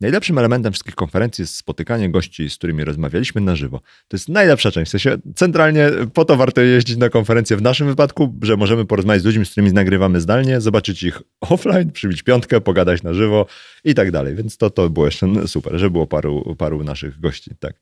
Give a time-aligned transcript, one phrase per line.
[0.00, 3.80] Najlepszym elementem wszystkich konferencji jest spotykanie gości, z którymi rozmawialiśmy na żywo.
[4.08, 4.88] To jest najlepsza część.
[4.88, 9.22] W sensie centralnie po to warto jeździć na konferencję w naszym wypadku, że możemy porozmawiać
[9.22, 13.46] z ludźmi, z którymi nagrywamy zdalnie, zobaczyć ich offline, przybić piątkę, pogadać na żywo
[13.84, 14.34] i tak dalej.
[14.34, 17.50] Więc to, to było jeszcze super, że było paru, paru naszych gości.
[17.60, 17.74] Tak.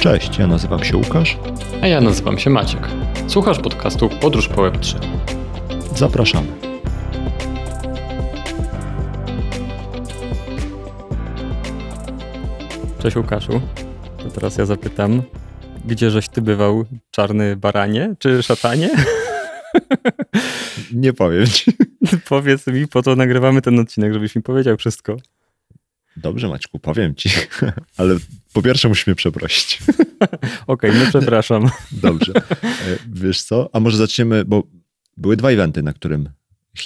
[0.00, 1.38] Cześć, ja nazywam się Łukasz.
[1.82, 2.88] A ja nazywam się Maciek.
[3.28, 4.98] Słuchasz podcastu Podróż po Web3.
[5.96, 6.71] Zapraszamy.
[13.02, 13.60] Cześć Łukaszu.
[14.18, 15.22] To teraz ja zapytam,
[15.84, 18.90] gdzie żeś ty bywał, czarny baranie czy szatanie?
[20.92, 21.72] Nie powiem ci.
[22.28, 25.16] Powiedz mi, po to nagrywamy ten odcinek, żebyś mi powiedział wszystko.
[26.16, 27.30] Dobrze, Maćku, powiem ci,
[27.96, 28.16] ale
[28.52, 29.78] po pierwsze musisz mnie przeprosić.
[30.66, 31.68] Okej, okay, no przepraszam.
[31.92, 32.32] Dobrze.
[32.62, 33.70] E, wiesz co?
[33.72, 34.62] A może zaczniemy, bo
[35.16, 36.28] były dwa eventy, na którym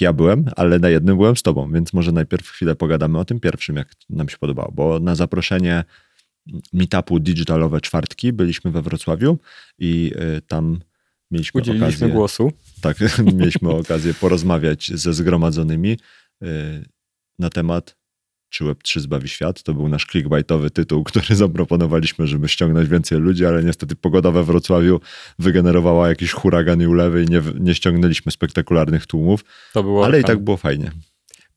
[0.01, 3.39] ja byłem, ale na jednym byłem z tobą, więc może najpierw chwilę pogadamy o tym
[3.39, 5.83] pierwszym, jak nam się podobało, bo na zaproszenie
[6.73, 9.37] meetupu Digitalowe Czwartki byliśmy we Wrocławiu
[9.79, 10.79] i y, tam
[11.31, 12.09] mieliśmy Udzieliliśmy okazję...
[12.09, 12.51] głosu.
[12.81, 12.97] Tak,
[13.39, 15.97] mieliśmy okazję porozmawiać ze zgromadzonymi
[16.43, 16.47] y,
[17.39, 17.97] na temat
[18.49, 19.63] czy Web3 zbawi świat.
[19.63, 24.43] To był nasz clickbaitowy tytuł, który zaproponowaliśmy, żeby ściągnąć więcej ludzi, ale niestety pogoda we
[24.43, 24.99] Wrocławiu
[25.39, 29.45] wygenerowała jakiś huragan i ulewy i nie, nie ściągnęliśmy spektakularnych tłumów.
[29.73, 30.91] To było ale i tak było fajnie.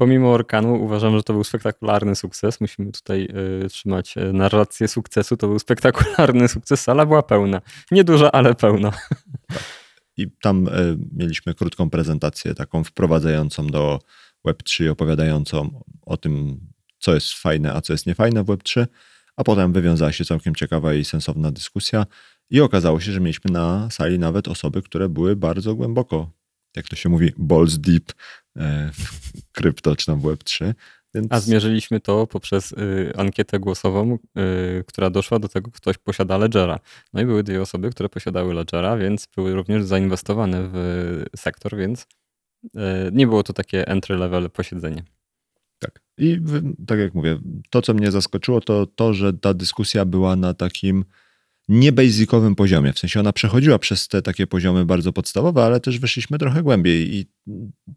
[0.01, 2.61] Pomimo orkanu uważam, że to był spektakularny sukces.
[2.61, 3.29] Musimy tutaj
[3.65, 5.37] y, trzymać y, narrację sukcesu.
[5.37, 6.81] To był spektakularny sukces.
[6.81, 7.61] Sala była pełna.
[7.91, 8.93] Nieduża, ale pełna.
[10.17, 13.98] I tam y, mieliśmy krótką prezentację, taką wprowadzającą do
[14.47, 16.61] Web3, opowiadającą o tym,
[16.98, 18.87] co jest fajne, a co jest niefajne w Web3,
[19.37, 22.06] a potem wywiązała się całkiem ciekawa i sensowna dyskusja
[22.51, 26.31] i okazało się, że mieliśmy na sali nawet osoby, które były bardzo głęboko,
[26.77, 28.12] jak to się mówi, balls deep
[28.93, 30.75] w krypto czy tam w Web3.
[31.15, 31.33] Więc...
[31.33, 34.19] A zmierzyliśmy to poprzez y, ankietę głosową,
[34.79, 36.81] y, która doszła do tego, ktoś posiada Ledgera.
[37.12, 42.06] No i były dwie osoby, które posiadały Ledgera, więc były również zainwestowane w sektor, więc
[42.65, 42.69] y,
[43.12, 45.05] nie było to takie entry level posiedzenie.
[45.78, 46.00] Tak.
[46.19, 46.41] I
[46.87, 47.38] tak jak mówię,
[47.71, 51.05] to co mnie zaskoczyło, to to, że ta dyskusja była na takim
[51.70, 52.92] niebasicowym poziomie.
[52.92, 57.14] W sensie ona przechodziła przez te takie poziomy bardzo podstawowe, ale też wyszliśmy trochę głębiej
[57.14, 57.26] i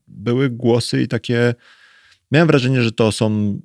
[0.08, 1.56] były głosy i takie.
[2.32, 3.60] Miałem wrażenie, że to są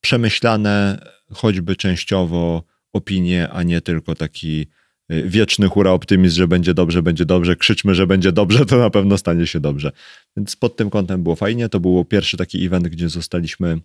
[0.00, 2.62] przemyślane, choćby częściowo
[2.92, 4.66] opinie, a nie tylko taki
[5.12, 8.90] Y, wieczny hura optymizm, że będzie dobrze, będzie dobrze, krzyczmy, że będzie dobrze, to na
[8.90, 9.92] pewno stanie się dobrze.
[10.36, 11.68] Więc pod tym kątem było fajnie.
[11.68, 13.80] To był pierwszy taki event, gdzie zostaliśmy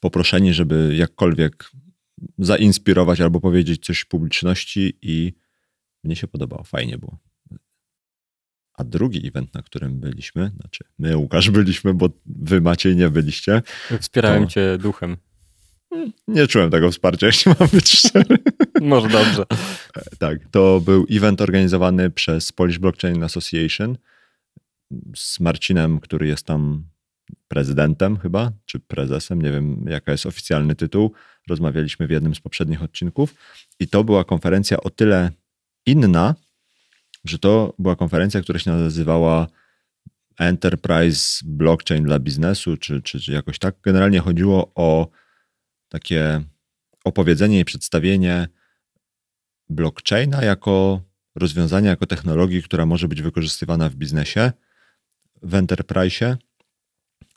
[0.00, 1.70] poproszeni, żeby jakkolwiek
[2.38, 5.32] zainspirować albo powiedzieć coś publiczności i
[6.04, 7.18] mnie się podobało, fajnie było.
[8.74, 13.62] A drugi event, na którym byliśmy, znaczy my, Łukasz, byliśmy, bo wy Maciej nie byliście.
[14.00, 14.50] Wspierałem to...
[14.50, 15.16] cię duchem.
[16.28, 18.38] Nie czułem tego wsparcia, jeśli mam być szczery.
[18.80, 19.44] Może dobrze.
[20.18, 23.98] Tak, to był event organizowany przez Polish Blockchain Association
[25.16, 26.84] z Marcinem, który jest tam
[27.48, 31.12] prezydentem chyba, czy prezesem, nie wiem jaka jest oficjalny tytuł.
[31.48, 33.34] Rozmawialiśmy w jednym z poprzednich odcinków
[33.80, 35.30] i to była konferencja o tyle
[35.86, 36.34] inna,
[37.24, 39.46] że to była konferencja, która się nazywała
[40.38, 43.74] Enterprise Blockchain dla biznesu, czy, czy, czy jakoś tak.
[43.82, 45.08] Generalnie chodziło o
[45.88, 46.44] takie
[47.04, 48.48] opowiedzenie i przedstawienie
[49.68, 51.02] blockchaina jako
[51.34, 54.52] rozwiązania, jako technologii, która może być wykorzystywana w biznesie,
[55.42, 56.36] w enterprise.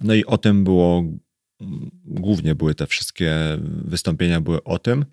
[0.02, 1.04] No i o tym było,
[2.06, 5.06] głównie były te wszystkie wystąpienia były o tym.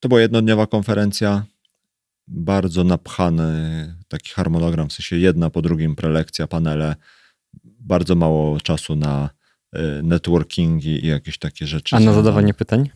[0.00, 1.44] To była jednodniowa konferencja,
[2.28, 6.96] bardzo napchany taki harmonogram, w sensie jedna po drugim prelekcja, panele,
[7.64, 9.30] bardzo mało czasu na
[9.76, 11.96] Y, networkingi i jakieś takie rzeczy.
[11.96, 12.90] A na zadawanie pytań?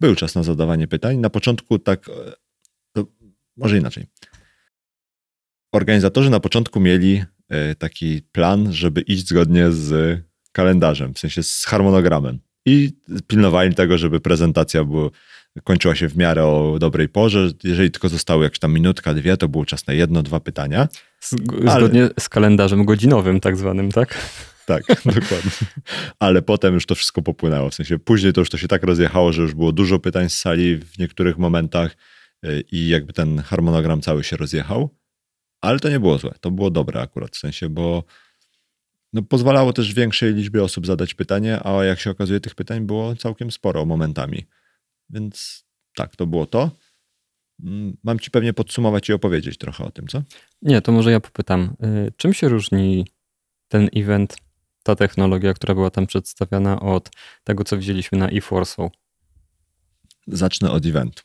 [0.00, 1.16] Był czas na zadawanie pytań.
[1.16, 2.08] Na początku tak,
[2.98, 3.04] e,
[3.56, 4.06] może inaczej.
[5.72, 10.20] Organizatorzy na początku mieli e, taki plan, żeby iść zgodnie z
[10.52, 12.38] kalendarzem, w sensie z harmonogramem.
[12.66, 12.90] I
[13.26, 15.10] pilnowali tego, żeby prezentacja była,
[15.64, 17.50] kończyła się w miarę o dobrej porze.
[17.64, 20.88] Jeżeli tylko zostały jakieś tam minutka, dwie, to był czas na jedno, dwa pytania.
[21.20, 22.10] Zgodnie Ale...
[22.20, 24.18] z kalendarzem godzinowym tak zwanym, tak?
[24.66, 24.82] Tak,
[25.20, 25.50] dokładnie.
[26.18, 27.70] Ale potem już to wszystko popłynęło.
[27.70, 30.38] W sensie później to już to się tak rozjechało, że już było dużo pytań z
[30.38, 31.96] sali w niektórych momentach
[32.44, 34.90] y, i jakby ten harmonogram cały się rozjechał.
[35.60, 36.34] Ale to nie było złe.
[36.40, 38.04] To było dobre akurat w sensie, bo
[39.12, 43.16] no, pozwalało też większej liczbie osób zadać pytanie, a jak się okazuje, tych pytań było
[43.16, 44.46] całkiem sporo momentami.
[45.10, 45.64] Więc
[45.96, 46.70] tak, to było to.
[47.64, 50.22] Mm, mam ci pewnie podsumować i opowiedzieć trochę o tym, co?
[50.62, 51.76] Nie, to może ja popytam.
[52.08, 53.06] Y, czym się różni
[53.68, 54.36] ten event
[54.82, 57.10] ta technologia, która była tam przedstawiana od
[57.44, 58.90] tego, co widzieliśmy na eForce'u?
[60.26, 61.22] Zacznę od eventu.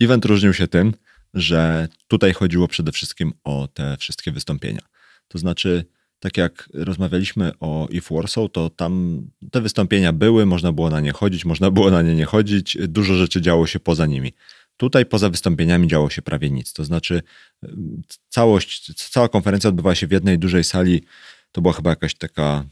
[0.00, 0.94] Event różnił się tym,
[1.34, 4.82] że tutaj chodziło przede wszystkim o te wszystkie wystąpienia.
[5.28, 5.84] To znaczy,
[6.20, 11.12] tak jak rozmawialiśmy o If Warsaw, to tam te wystąpienia były, można było na nie
[11.12, 14.32] chodzić, można było na nie nie chodzić, dużo rzeczy działo się poza nimi.
[14.76, 16.72] Tutaj poza wystąpieniami działo się prawie nic.
[16.72, 17.22] To znaczy,
[18.28, 21.04] całość, cała konferencja odbywała się w jednej dużej sali.
[21.52, 22.64] To była chyba jakaś taka,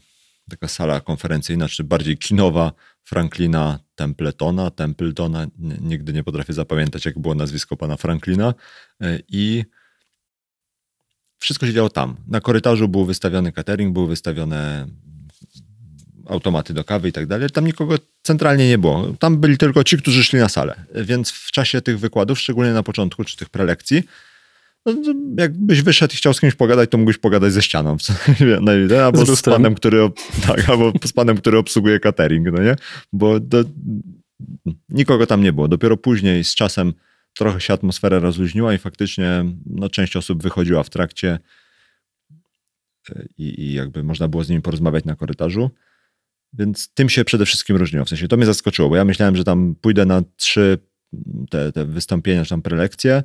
[0.49, 2.71] taka sala konferencyjna, czy bardziej kinowa
[3.03, 5.47] Franklina Templetona, Templetona.
[5.81, 8.53] Nigdy nie potrafię zapamiętać, jak było nazwisko pana Franklina.
[9.27, 9.63] I
[11.37, 12.15] wszystko się działo tam.
[12.27, 14.87] Na korytarzu był wystawiony catering, były wystawione
[16.29, 17.49] automaty do kawy i tak dalej.
[17.49, 19.13] Tam nikogo centralnie nie było.
[19.19, 20.75] Tam byli tylko ci, którzy szli na salę.
[20.95, 24.03] Więc w czasie tych wykładów, szczególnie na początku, czy tych prelekcji,
[24.85, 24.93] no,
[25.37, 27.97] jakbyś wyszedł i chciał z kimś pogadać, to mógłbyś pogadać ze ścianą.
[29.05, 30.09] albo z, z panem, który,
[30.47, 32.75] tak, albo z panem, który obsługuje catering, no nie?
[33.13, 33.63] Bo do,
[34.89, 35.67] nikogo tam nie było.
[35.67, 36.93] Dopiero później, z czasem,
[37.37, 41.39] trochę się atmosfera rozluźniła i faktycznie no, część osób wychodziła w trakcie
[43.09, 45.71] e, i, i jakby można było z nimi porozmawiać na korytarzu.
[46.53, 48.05] Więc tym się przede wszystkim różniło.
[48.05, 50.77] W sensie to mnie zaskoczyło, bo ja myślałem, że tam pójdę na trzy
[51.49, 53.23] te, te wystąpienia, czy tam prelekcje.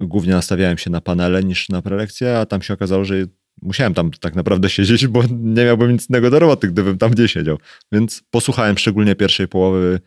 [0.00, 3.14] Głównie nastawiałem się na panele niż na prelekcje, a tam się okazało, że
[3.62, 7.28] musiałem tam tak naprawdę siedzieć, bo nie miałbym nic innego do roboty, gdybym tam gdzie
[7.28, 7.58] siedział.
[7.92, 10.00] Więc posłuchałem szczególnie pierwszej połowy,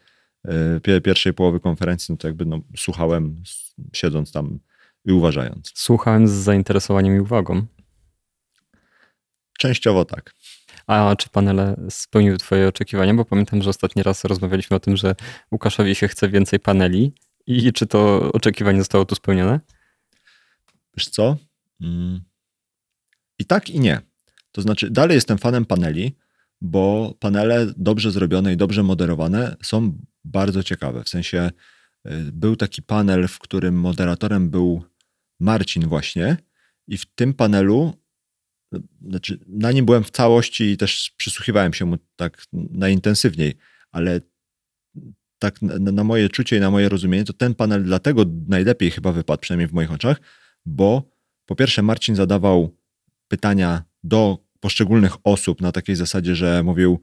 [1.03, 3.44] pierwszej połowy konferencji, no to jakby no, słuchałem
[3.94, 4.59] siedząc tam
[5.05, 5.71] i uważając.
[5.75, 7.65] Słuchałem z zainteresowaniem i uwagą.
[9.57, 10.33] Częściowo tak.
[10.88, 13.13] A czy panele spełniły Twoje oczekiwania?
[13.13, 15.15] Bo pamiętam, że ostatni raz rozmawialiśmy o tym, że
[15.51, 17.13] Łukaszowi się chce więcej paneli.
[17.47, 19.59] I czy to oczekiwanie zostało tu spełnione?
[20.97, 21.38] Wiesz co?
[21.81, 22.21] Mm.
[23.39, 24.01] I tak, i nie.
[24.51, 26.15] To znaczy, dalej jestem fanem paneli,
[26.62, 31.04] bo panele dobrze zrobione i dobrze moderowane są bardzo ciekawe.
[31.04, 31.51] W sensie
[32.07, 34.83] y, był taki panel, w którym moderatorem był
[35.39, 36.38] Marcin właśnie
[36.88, 37.94] i w tym panelu
[39.01, 43.53] znaczy, na nim byłem w całości i też przysłuchiwałem się mu tak najintensywniej,
[43.92, 44.21] ale
[45.39, 49.12] tak na, na, moje czucie i na moje rozumienie, to ten panel dlatego najlepiej chyba
[49.12, 50.21] wypadł, przynajmniej w moich oczach,
[50.65, 51.12] bo
[51.45, 52.77] po pierwsze Marcin zadawał
[53.27, 57.00] pytania do poszczególnych osób na takiej zasadzie, że mówił,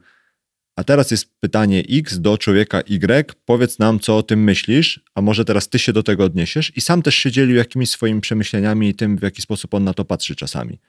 [0.75, 5.21] a teraz jest pytanie X do człowieka Y, powiedz nam, co o tym myślisz, a
[5.21, 8.89] może teraz ty się do tego odniesiesz i sam też się dzielił jakimiś swoimi przemyśleniami
[8.89, 10.79] i tym, w jaki sposób on na to patrzy czasami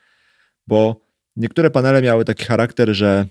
[0.67, 1.01] bo
[1.37, 3.27] niektóre panele miały taki charakter, że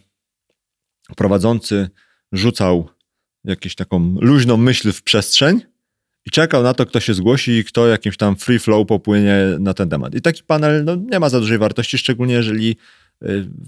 [1.16, 1.90] prowadzący
[2.32, 2.90] rzucał
[3.44, 5.62] jakąś taką luźną myśl w przestrzeń
[6.26, 9.74] i czekał na to, kto się zgłosi i kto jakimś tam free flow popłynie na
[9.74, 10.16] ten temat.
[10.16, 12.78] I taki panel no, nie ma za dużej wartości, szczególnie jeżeli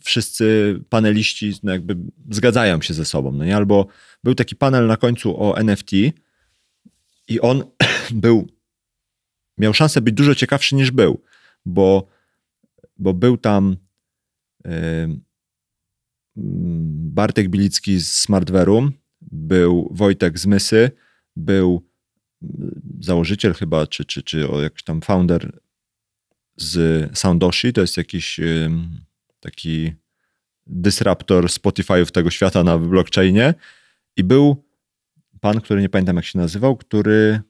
[0.04, 1.98] wszyscy paneliści no, jakby
[2.30, 3.32] zgadzają się ze sobą.
[3.32, 3.56] No nie?
[3.56, 3.88] Albo
[4.24, 5.92] był taki panel na końcu o NFT
[7.28, 7.64] i on
[8.12, 8.48] był,
[9.58, 11.22] miał szansę być dużo ciekawszy niż był,
[11.66, 12.18] bo
[13.00, 13.78] bo był tam
[17.16, 20.92] Bartek Bilicki z Smartware'u, był Wojtek z Mysy,
[21.36, 21.88] był
[23.00, 25.60] założyciel chyba, czy, czy, czy jakiś tam founder
[26.58, 28.40] z Soundoshi, to jest jakiś
[29.40, 29.94] taki
[30.66, 33.54] disruptor Spotify'ów tego świata na blockchainie
[34.18, 34.66] i był
[35.42, 37.42] pan, który nie pamiętam jak się nazywał, który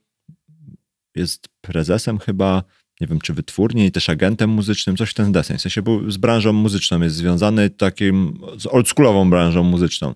[1.15, 2.63] jest prezesem chyba
[3.01, 5.58] nie wiem, czy wytwórni też agentem muzycznym, coś w ten deseń.
[5.58, 10.15] W sensie był z branżą muzyczną, jest związany takim, z oldschoolową branżą muzyczną.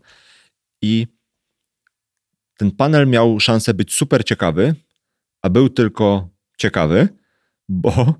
[0.81, 1.07] I
[2.57, 4.75] ten panel miał szansę być super ciekawy,
[5.41, 7.09] a był tylko ciekawy,
[7.69, 8.15] bo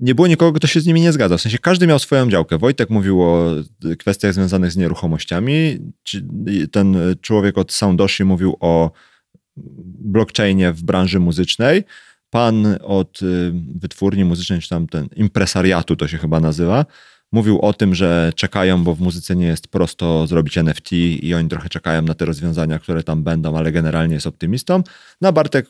[0.00, 1.38] nie było nikogo, kto się z nimi nie zgadzał.
[1.38, 2.58] W sensie każdy miał swoją działkę.
[2.58, 3.50] Wojtek mówił o
[3.98, 5.78] kwestiach związanych z nieruchomościami,
[6.72, 8.90] ten człowiek od Soundoshi mówił o
[10.04, 11.84] blockchainie w branży muzycznej,
[12.30, 16.86] pan od y, wytwórni muzycznej, czy tam ten impresariatu to się chyba nazywa,
[17.32, 21.48] mówił o tym, że czekają, bo w muzyce nie jest prosto zrobić NFT i oni
[21.48, 24.82] trochę czekają na te rozwiązania, które tam będą, ale generalnie jest optymistą.
[25.20, 25.66] Na Bartek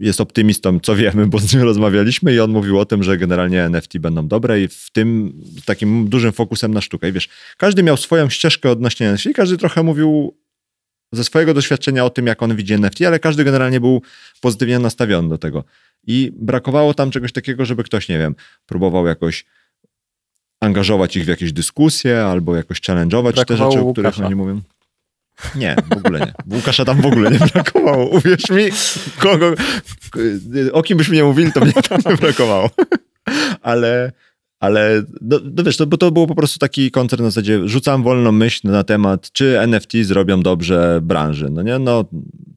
[0.00, 3.64] jest optymistą, co wiemy, bo z nim rozmawialiśmy i on mówił o tym, że generalnie
[3.64, 5.32] NFT będą dobre i w tym
[5.64, 7.08] takim dużym fokusem na sztukę.
[7.08, 10.36] I wiesz, każdy miał swoją ścieżkę odnośnie NFT każdy trochę mówił
[11.12, 14.02] ze swojego doświadczenia o tym, jak on widzi NFT, ale każdy generalnie był
[14.40, 15.64] pozytywnie nastawiony do tego.
[16.06, 18.34] I brakowało tam czegoś takiego, żeby ktoś, nie wiem,
[18.66, 19.44] próbował jakoś
[20.60, 24.60] angażować ich w jakieś dyskusje albo jakoś challenge'ować te rzeczy, o których oni mówią.
[25.56, 26.56] Nie, w ogóle nie.
[26.56, 28.06] Łukasza tam w ogóle nie brakowało.
[28.08, 28.64] Uwierz mi,
[29.18, 29.54] kogo,
[30.72, 32.70] o kim byśmy nie mówili, to mnie tam nie brakowało.
[33.62, 34.12] Ale,
[34.60, 38.02] Ale no, no wiesz, to, bo to było po prostu taki koncert na zasadzie, rzucam
[38.02, 41.48] wolną myśl na temat, czy NFT zrobią dobrze branży.
[41.50, 42.04] No nie, no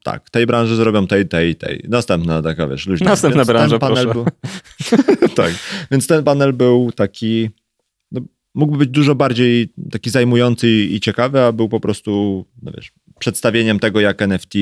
[0.04, 1.86] tak, tej branży zrobią tej, tej, tej.
[1.90, 3.10] Następna taka, wiesz, luźna.
[3.10, 4.32] Następna branża, panel proszę.
[4.90, 5.52] był, Tak,
[5.92, 7.50] więc ten panel był taki,
[8.56, 13.80] mógłby być dużo bardziej taki zajmujący i ciekawy, a był po prostu, no wiesz, przedstawieniem
[13.80, 14.54] tego, jak NFT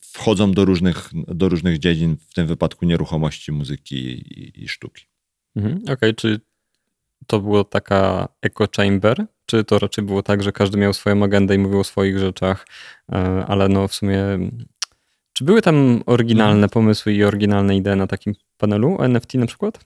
[0.00, 5.04] wchodzą do różnych, do różnych dziedzin, w tym wypadku nieruchomości, muzyki i, i sztuki.
[5.56, 5.82] Mhm.
[5.92, 6.40] Okej, czy
[7.26, 11.54] to było taka echo chamber, czy to raczej było tak, że każdy miał swoją agendę
[11.54, 12.66] i mówił o swoich rzeczach,
[13.12, 13.16] e,
[13.48, 14.22] ale no w sumie
[15.32, 16.70] czy były tam oryginalne Mhm.
[16.70, 19.84] pomysły i oryginalne idee na takim panelu NFT na przykład?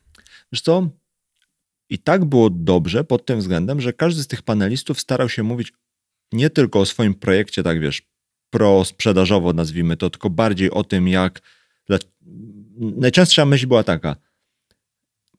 [0.52, 0.88] Wiesz co?
[1.94, 5.72] I tak było dobrze pod tym względem, że każdy z tych panelistów starał się mówić
[6.32, 8.02] nie tylko o swoim projekcie, tak wiesz,
[8.50, 11.40] pro-sprzedażowo nazwijmy to, tylko bardziej o tym, jak.
[12.78, 14.16] Najczęstsza myśl była taka.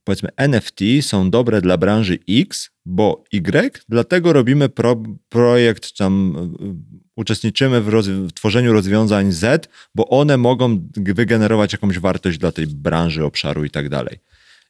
[0.03, 7.12] Powiedzmy, NFT są dobre dla branży X, bo Y, dlatego robimy pro, projekt, tam y,
[7.15, 12.67] uczestniczymy w, roz, w tworzeniu rozwiązań Z, bo one mogą wygenerować jakąś wartość dla tej
[12.67, 14.19] branży, obszaru i tak dalej.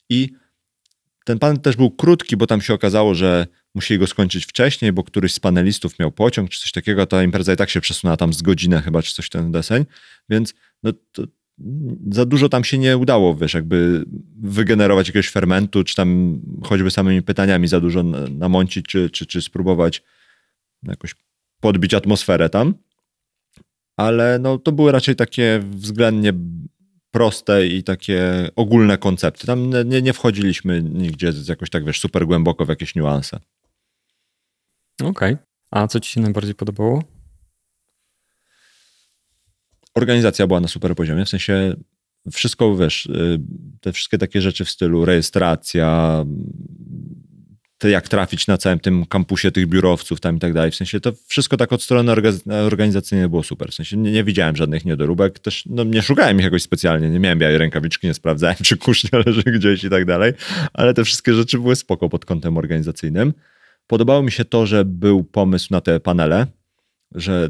[0.10, 0.45] I
[1.26, 5.04] ten panel też był krótki, bo tam się okazało, że musieli go skończyć wcześniej, bo
[5.04, 8.18] któryś z panelistów miał pociąg czy coś takiego, a ta impreza i tak się przesunęła
[8.18, 9.86] tam z godzinę chyba, czy coś ten deseń,
[10.30, 10.54] więc
[10.84, 10.92] no
[12.12, 14.06] za dużo tam się nie udało, wiesz, jakby
[14.42, 19.42] wygenerować jakiegoś fermentu, czy tam choćby samymi pytaniami za dużo na- namącić, czy, czy, czy
[19.42, 20.04] spróbować
[20.84, 21.16] jakoś
[21.60, 22.74] podbić atmosferę tam.
[23.98, 26.34] Ale no, to były raczej takie względnie
[27.16, 29.48] proste i takie ogólne koncepty.
[29.48, 33.40] Tam nie, nie wchodziliśmy nigdzie z jakoś tak, wiesz, super głęboko w jakieś niuanse.
[35.04, 35.38] Okej.
[35.72, 37.04] A co ci się najbardziej podobało?
[39.94, 41.76] Organizacja była na super poziomie, w sensie
[42.32, 43.40] wszystko, wiesz, y,
[43.82, 46.26] te wszystkie takie rzeczy w stylu rejestracja,
[47.90, 51.14] jak trafić na całym tym kampusie tych biurowców tam i tak dalej, w sensie to
[51.28, 55.40] wszystko tak od strony orga- organizacyjnej było super, w sensie nie, nie widziałem żadnych niedoróbek,
[55.40, 59.20] też no, nie szukałem ich jakoś specjalnie, nie miałem białej rękawiczki, nie sprawdzałem, czy kusznia
[59.26, 60.34] leży gdzieś i tak dalej,
[60.74, 63.34] ale te wszystkie rzeczy były spoko pod kątem organizacyjnym.
[63.88, 66.48] Podobało mi się to, że był pomysł na te panele,
[67.16, 67.50] że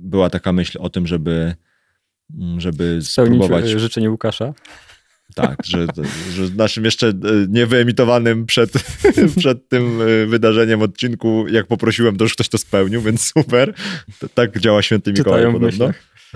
[0.00, 1.54] była taka myśl o tym, żeby
[2.58, 4.54] żeby Spełnić spróbować e, życzenie Łukasza?
[5.34, 5.86] Tak, że,
[6.32, 7.12] że naszym jeszcze e,
[7.48, 8.72] niewyemitowanym przed,
[9.38, 13.74] przed tym e, wydarzeniem odcinku, jak poprosiłem, to już ktoś to spełnił, więc super.
[14.34, 15.90] Tak działa święty Mikołaj Czytają podobno.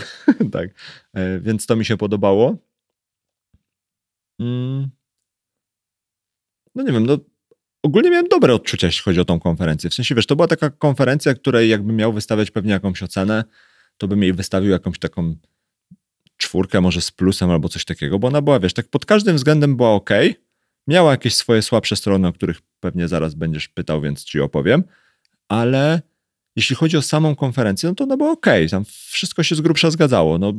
[0.53, 0.71] tak,
[1.15, 2.57] E, więc to mi się podobało.
[4.41, 4.89] Mm.
[6.75, 7.19] No nie wiem, no
[7.83, 9.91] ogólnie miałem dobre odczucia, jeśli chodzi o tą konferencję.
[9.91, 13.45] W sensie, wiesz, to była taka konferencja, której jakbym miał wystawiać pewnie jakąś ocenę,
[13.99, 15.35] to bym jej wystawił jakąś taką
[16.47, 19.77] czwórkę może z plusem albo coś takiego, bo ona była, wiesz, tak pod każdym względem
[19.77, 20.11] była ok.
[20.87, 24.85] Miała jakieś swoje słabsze strony, o których pewnie zaraz będziesz pytał, więc ci opowiem,
[25.49, 26.03] ale
[26.57, 28.47] jeśli chodzi o samą konferencję, no to ona była ok.
[28.71, 30.39] Tam wszystko się z grubsza zgadzało.
[30.39, 30.53] No,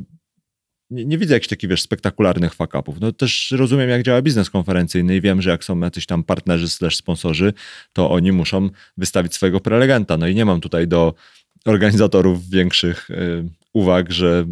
[0.89, 2.95] nie, nie widzę jakichś takich, wiesz, spektakularnych fuck-upów.
[2.99, 6.69] No też rozumiem, jak działa biznes konferencyjny i wiem, że jak są jacyś tam partnerzy
[6.69, 7.53] slash sponsorzy,
[7.93, 10.17] to oni muszą wystawić swojego prelegenta.
[10.17, 11.13] No i nie mam tutaj do
[11.65, 14.45] organizatorów większych y, uwag, że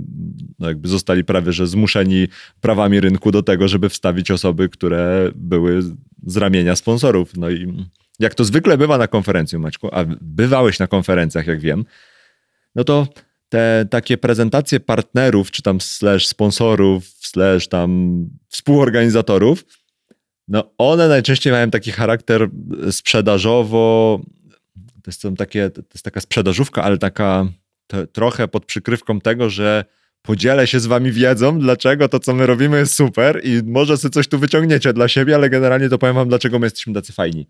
[0.59, 2.27] no jakby zostali prawie że zmuszeni
[2.61, 5.81] prawami rynku do tego, żeby wstawić osoby, które były
[6.25, 7.37] z ramienia sponsorów.
[7.37, 7.85] No i
[8.19, 11.85] jak to zwykle bywa na konferencji, Maćku, a bywałeś na konferencjach, jak wiem,
[12.75, 13.07] no to
[13.49, 18.19] te takie prezentacje partnerów, czy tam slash sponsorów, slash tam
[18.49, 19.65] współorganizatorów,
[20.47, 22.49] no one najczęściej mają taki charakter
[22.91, 24.21] sprzedażowo,
[25.03, 27.47] to jest, takie, to jest taka sprzedażówka, ale taka
[28.13, 29.85] trochę pod przykrywką tego, że
[30.21, 34.11] podzielę się z wami wiedzą, dlaczego to, co my robimy jest super i może sobie
[34.11, 37.47] coś tu wyciągniecie dla siebie, ale generalnie to powiem wam, dlaczego my jesteśmy tacy fajni.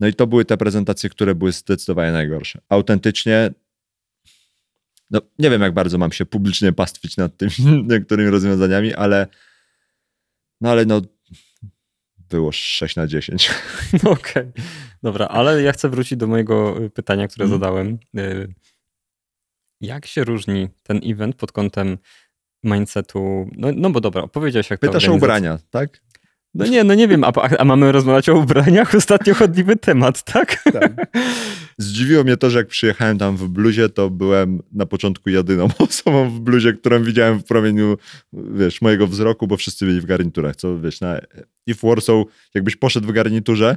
[0.00, 2.60] No i to były te prezentacje, które były zdecydowanie najgorsze.
[2.68, 3.50] Autentycznie,
[5.10, 7.52] no nie wiem, jak bardzo mam się publicznie pastwić nad tymi
[7.90, 9.26] niektórymi rozwiązaniami, ale
[10.60, 11.02] no ale no
[12.30, 13.50] było 6 na 10.
[14.02, 14.44] No Okej,
[15.02, 17.60] dobra, ale ja chcę wrócić do mojego y, pytania, które Mhm.
[17.60, 17.98] zadałem.
[19.80, 21.98] Jak się różni ten event pod kątem
[22.64, 23.48] mindsetu?
[23.56, 26.00] No, no bo dobra, opowiedziałeś jak to Pytasz o organizacja- ubrania, tak?
[26.54, 28.94] No nie, no nie wiem, a, a mamy rozmawiać o ubraniach?
[28.94, 30.62] Ostatnio chodliwy temat, tak?
[30.72, 30.92] Tak.
[31.78, 36.30] Zdziwiło mnie to, że jak przyjechałem tam w bluzie, to byłem na początku jedyną osobą
[36.30, 37.96] w bluzie, którą widziałem w promieniu,
[38.32, 41.20] wiesz, mojego wzroku, bo wszyscy byli w garniturach, co wiesz, na
[41.66, 42.16] If Warsaw,
[42.54, 43.76] jakbyś poszedł w garniturze,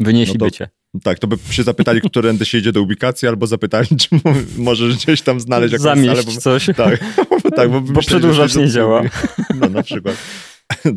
[0.00, 0.68] Wynieśliby No to- cię.
[1.02, 4.96] Tak, to by się zapytali, którędy się idzie do ubikacji, albo zapytali, czy mo- możesz
[4.96, 6.66] gdzieś tam znaleźć jakąś Zamieść salę, bo, coś.
[6.76, 7.00] tak,
[7.42, 9.02] bo, tak, bo, Bo przedłużacz nie działa.
[9.60, 10.16] No, na przykład.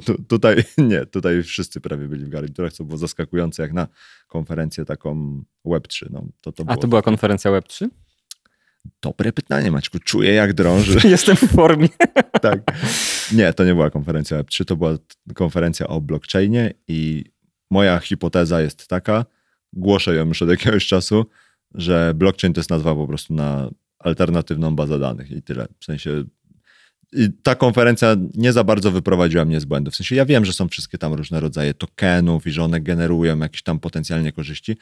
[0.05, 3.87] tu, tutaj nie, tutaj wszyscy prawie byli w garniturach, co było zaskakujące jak na
[4.27, 6.05] konferencję taką Web3.
[6.09, 7.87] No, to, to A to była konferencja Web3?
[9.01, 9.99] dobre pytanie, Maćku.
[9.99, 11.07] Czuję jak drąży.
[11.07, 11.87] Jestem w formie.
[12.41, 12.59] tak.
[13.31, 14.97] Nie, to nie była konferencja Web3, to była
[15.35, 17.23] konferencja o blockchainie i
[17.71, 19.25] moja hipoteza jest taka,
[19.75, 21.25] głoszę ją już od jakiegoś czasu,
[21.73, 25.67] że blockchain to jest nazwa po prostu na alternatywną bazę danych i tyle.
[25.79, 26.23] W sensie
[27.13, 29.91] i ta konferencja nie za bardzo wyprowadziła mnie z błędu.
[29.91, 33.39] W sensie ja wiem, że są wszystkie tam różne rodzaje tokenów i że one generują
[33.39, 34.77] jakieś tam potencjalnie korzyści,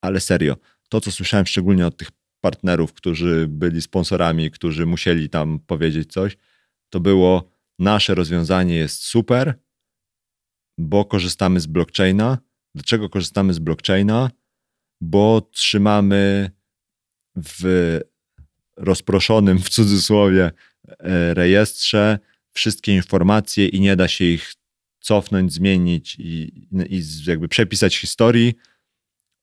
[0.00, 0.56] ale serio,
[0.88, 2.08] to co słyszałem szczególnie od tych
[2.40, 6.36] partnerów, którzy byli sponsorami, którzy musieli tam powiedzieć coś,
[6.90, 9.54] to było nasze rozwiązanie jest super,
[10.78, 12.38] bo korzystamy z blockchaina.
[12.74, 14.30] Dlaczego korzystamy z blockchaina?
[15.00, 16.50] Bo trzymamy
[17.36, 18.00] w
[18.76, 20.50] rozproszonym w cudzysłowie
[20.98, 22.18] e, rejestrze
[22.52, 24.54] wszystkie informacje i nie da się ich
[25.00, 28.54] cofnąć, zmienić i, i jakby przepisać historii.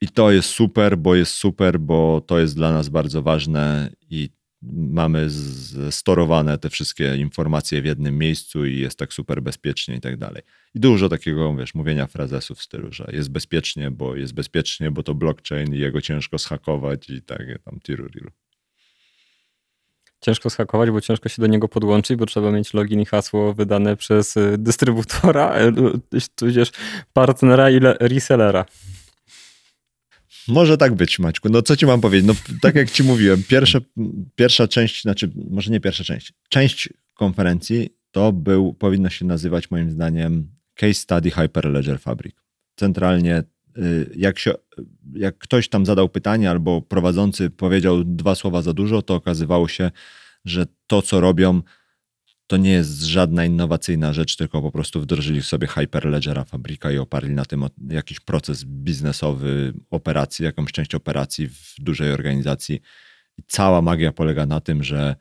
[0.01, 4.29] I to jest super, bo jest super, bo to jest dla nas bardzo ważne i
[4.61, 5.27] mamy
[5.89, 10.43] storowane te wszystkie informacje w jednym miejscu i jest tak super bezpiecznie i tak dalej.
[10.75, 15.03] I dużo takiego, wiesz, mówienia frazesów w stylu, że jest bezpiecznie, bo jest bezpiecznie, bo
[15.03, 18.31] to blockchain i jego ciężko zhakować i tak tam tiru riru.
[20.21, 23.97] Ciężko schakować, bo ciężko się do niego podłączyć, bo trzeba mieć login i hasło wydane
[23.97, 25.55] przez y, dystrybutora,
[26.35, 26.71] tudzież
[27.13, 28.65] partnera i le- resellera.
[30.47, 31.49] Może tak być, Maćku.
[31.49, 32.27] No co ci mam powiedzieć?
[32.27, 33.79] No tak jak ci mówiłem, pierwsze,
[34.35, 39.91] pierwsza część, znaczy może nie pierwsza część, część konferencji to był, powinno się nazywać moim
[39.91, 42.35] zdaniem Case Study Hyperledger Fabric.
[42.75, 43.43] Centralnie
[43.77, 44.53] y, jak, się,
[45.13, 49.91] jak ktoś tam zadał pytanie albo prowadzący powiedział dwa słowa za dużo, to okazywało się,
[50.45, 51.61] że to co robią
[52.47, 57.35] to nie jest żadna innowacyjna rzecz, tylko po prostu wdrożyli sobie Hyperledgera Fabryka i oparli
[57.35, 62.81] na tym jakiś proces biznesowy, operacji, jakąś część operacji w dużej organizacji.
[63.37, 65.15] I cała magia polega na tym, że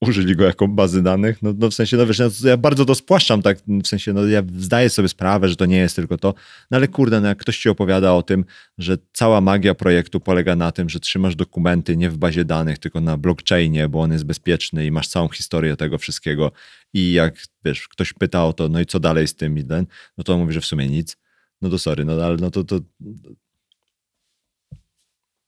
[0.00, 1.42] użyli go jako bazy danych.
[1.42, 4.42] No, no w sensie, no wiesz, ja, bardzo to spłaszczam, tak, w sensie, no ja
[4.58, 6.34] zdaję sobie sprawę, że to nie jest tylko to,
[6.70, 8.44] no ale kurde, no jak ktoś ci opowiada o tym,
[8.78, 13.00] że cała magia projektu polega na tym, że trzymasz dokumenty nie w bazie danych, tylko
[13.00, 16.52] na blockchainie, bo on jest bezpieczny i masz całą historię tego wszystkiego
[16.92, 17.34] i jak,
[17.64, 19.86] wiesz, ktoś pyta o to, no i co dalej z tym i ten,
[20.18, 21.16] no to mówi, że w sumie nic,
[21.62, 22.80] no to sorry, no ale no to, to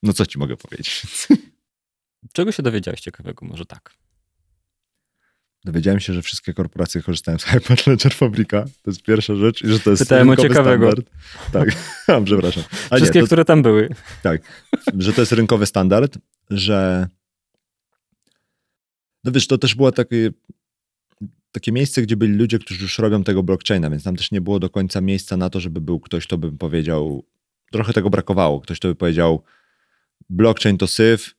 [0.03, 1.03] no co ci mogę powiedzieć?
[2.33, 3.47] Czego się dowiedziałeś ciekawego?
[3.47, 3.95] Może tak.
[5.65, 8.63] Dowiedziałem się, że wszystkie korporacje korzystają z Hyperledger Fabrika.
[8.83, 10.91] To jest pierwsza rzecz i że to jest Pytałem o rynkowy ciekawego.
[10.91, 11.11] standard.
[11.53, 11.69] Tak,
[12.17, 12.65] A, przepraszam.
[12.91, 13.89] A Wszystkie, nie, to, które tam były.
[14.23, 14.43] tak,
[14.99, 16.19] że to jest rynkowy standard,
[16.51, 17.09] że
[19.25, 20.31] no wiesz, to też było takie,
[21.53, 24.59] takie miejsce, gdzie byli ludzie, którzy już robią tego blockchaina, więc tam też nie było
[24.59, 27.25] do końca miejsca na to, żeby był ktoś, kto by powiedział,
[27.73, 29.43] trochę tego brakowało, ktoś, kto by powiedział
[30.31, 31.35] blockchain to syf,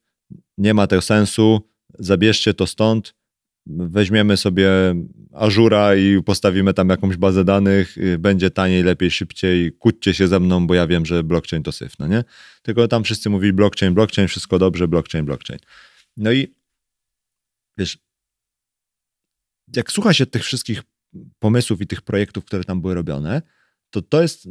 [0.58, 1.62] nie ma tego sensu,
[2.00, 3.14] zabierzcie to stąd,
[3.66, 4.70] weźmiemy sobie
[5.34, 10.40] Azura i postawimy tam jakąś bazę danych, y, będzie taniej, lepiej, szybciej, kłóćcie się ze
[10.40, 12.24] mną, bo ja wiem, że blockchain to syf, no nie?
[12.62, 15.60] Tylko tam wszyscy mówili blockchain, blockchain, wszystko dobrze, blockchain, blockchain.
[16.18, 16.56] No i
[17.78, 17.98] wiesz,
[19.76, 20.84] jak słucha się tych wszystkich
[21.40, 23.42] pomysłów i tych projektów, które tam były robione,
[23.90, 24.48] to to jest,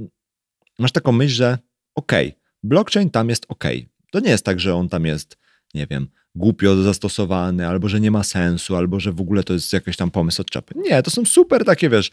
[0.79, 1.59] masz taką myśl, że
[1.95, 3.65] okej, okay, blockchain tam jest ok.
[4.13, 5.37] To nie jest tak, że on tam jest,
[5.75, 9.73] nie wiem, głupio zastosowany, albo że nie ma sensu, albo że w ogóle to jest
[9.73, 10.75] jakiś tam pomysł od czapy.
[10.77, 12.11] Nie, to są super takie, wiesz,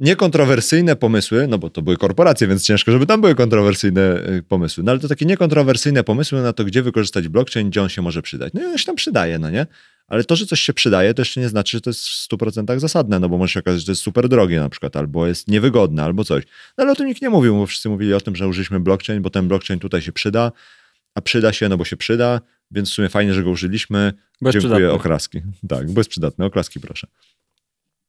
[0.00, 4.84] niekontrowersyjne pomysły, no bo to były korporacje, więc ciężko, żeby tam były kontrowersyjne y, pomysły,
[4.84, 8.22] no ale to takie niekontrowersyjne pomysły na to, gdzie wykorzystać blockchain, gdzie on się może
[8.22, 8.52] przydać.
[8.54, 9.66] No i on się tam przydaje, no nie?
[10.08, 12.78] Ale to, że coś się przydaje, to jeszcze nie znaczy, że to jest w 100%
[12.78, 15.48] zasadne, no bo może się okazać, że to jest super drogie na przykład, albo jest
[15.48, 16.44] niewygodne, albo coś.
[16.78, 19.22] No ale o tym nikt nie mówił, bo wszyscy mówili o tym, że użyliśmy blockchain,
[19.22, 20.52] bo ten blockchain tutaj się przyda,
[21.14, 24.12] a przyda się, no bo się przyda, więc w sumie fajnie, że go użyliśmy.
[24.42, 25.42] Dziękuję, oklaski.
[25.68, 27.06] Tak, bo jest przydatne, oklaski proszę.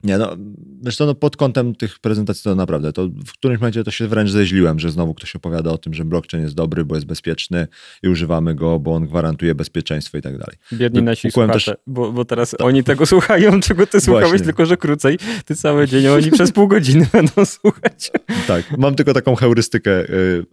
[0.03, 0.35] Nie no,
[0.81, 4.29] zresztą no pod kątem tych prezentacji to naprawdę, to w którymś momencie to się wręcz
[4.29, 7.67] zeźliłem, że znowu ktoś opowiada o tym, że blockchain jest dobry, bo jest bezpieczny
[8.03, 10.57] i używamy go, bo on gwarantuje bezpieczeństwo i tak dalej.
[10.73, 14.45] Biedni nasi Ukułem słuchacze, też- bo, bo teraz oni tego słuchają, czego ty słuchałeś, Właśnie.
[14.45, 15.19] tylko że krócej.
[15.45, 18.11] Ty cały dzień, oni przez pół godziny będą słuchać.
[18.47, 20.45] Tak, mam tylko taką heurystykę y,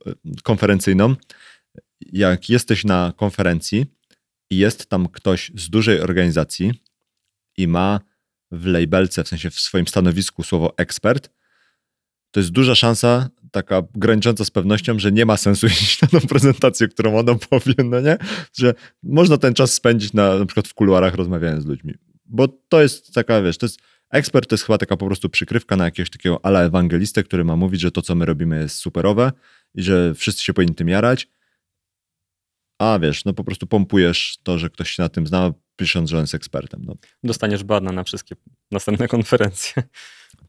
[0.43, 1.15] konferencyjną.
[2.01, 3.87] Jak jesteś na konferencji
[4.51, 6.73] i jest tam ktoś z dużej organizacji
[7.57, 8.01] i ma
[8.51, 11.31] w labelce, w sensie w swoim stanowisku słowo ekspert,
[12.31, 16.21] to jest duża szansa, taka granicząca z pewnością, że nie ma sensu iść na tą
[16.21, 18.17] prezentację, którą on opowie, no nie?
[18.59, 21.95] Że można ten czas spędzić na, na przykład w kuluarach rozmawiając z ludźmi.
[22.25, 25.77] Bo to jest taka, wiesz, to jest Ekspert to jest chyba taka po prostu przykrywka
[25.77, 29.33] na jakiegoś takiego ala ewangelistę, który ma mówić, że to, co my robimy jest superowe
[29.75, 31.29] i że wszyscy się powinni tym jarać.
[32.81, 36.17] A wiesz, no po prostu pompujesz to, że ktoś się na tym zna, pisząc, że
[36.17, 36.83] on jest ekspertem.
[36.85, 38.35] No, Dostaniesz bana na wszystkie
[38.71, 39.83] następne konferencje.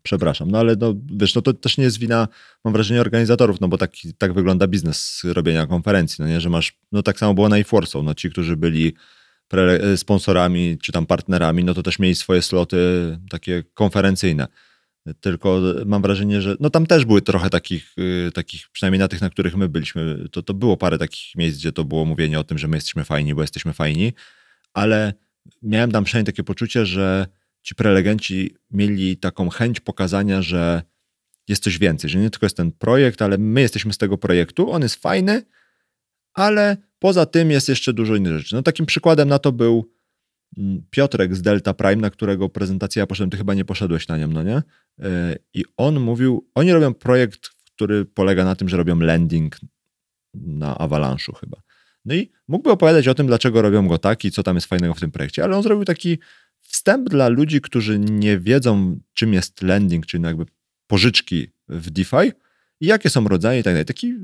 [0.04, 2.28] przepraszam, no ale no, wiesz, no to też nie jest wina,
[2.65, 6.74] mam wrażenie, organizatorów, no bo tak, tak wygląda biznes robienia konferencji, no nie, że masz,
[6.91, 8.94] no tak samo było na eForce'u, no ci, którzy byli
[9.48, 12.78] pre, sponsorami czy tam partnerami, no to też mieli swoje sloty
[13.30, 14.48] takie konferencyjne.
[15.20, 17.96] Tylko mam wrażenie, że no tam też były trochę takich,
[18.28, 21.60] y, takich przynajmniej na tych, na których my byliśmy, to, to było parę takich miejsc,
[21.60, 24.14] gdzie to było mówienie o tym, że my jesteśmy fajni, bo jesteśmy fajni,
[24.74, 25.14] ale
[25.62, 27.28] miałem tam przynajmniej takie poczucie, że
[27.62, 30.82] ci prelegenci mieli taką chęć pokazania, że
[31.48, 34.72] jest coś więcej, że nie tylko jest ten projekt, ale my jesteśmy z tego projektu,
[34.72, 35.42] on jest fajny,
[36.34, 38.56] ale poza tym jest jeszcze dużo innych rzeczy.
[38.56, 39.92] No takim przykładem na to był
[40.90, 44.28] Piotrek z Delta Prime, na którego prezentację ja poszedłem, ty chyba nie poszedłeś na nią,
[44.28, 44.62] no nie?
[44.98, 45.08] Yy,
[45.54, 49.58] I on mówił, oni robią projekt, który polega na tym, że robią landing
[50.34, 51.62] na Avalanche'u chyba.
[52.06, 54.94] No i mógłby opowiadać o tym, dlaczego robią go tak i co tam jest fajnego
[54.94, 56.18] w tym projekcie, ale on zrobił taki
[56.60, 60.46] wstęp dla ludzi, którzy nie wiedzą, czym jest lending, czyli no jakby
[60.88, 62.32] pożyczki w DeFi
[62.80, 63.86] i jakie są rodzaje i tak dalej.
[63.86, 64.16] Taki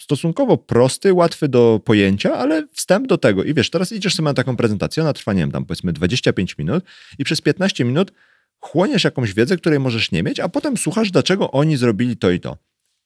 [0.00, 3.44] stosunkowo prosty, łatwy do pojęcia, ale wstęp do tego.
[3.44, 6.58] I wiesz, teraz idziesz sobie na taką prezentację, ona trwa, nie wiem, tam powiedzmy 25
[6.58, 6.84] minut
[7.18, 8.12] i przez 15 minut
[8.60, 12.40] chłoniesz jakąś wiedzę, której możesz nie mieć, a potem słuchasz, dlaczego oni zrobili to i
[12.40, 12.56] to.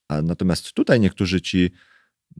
[0.08, 1.70] A natomiast tutaj niektórzy ci,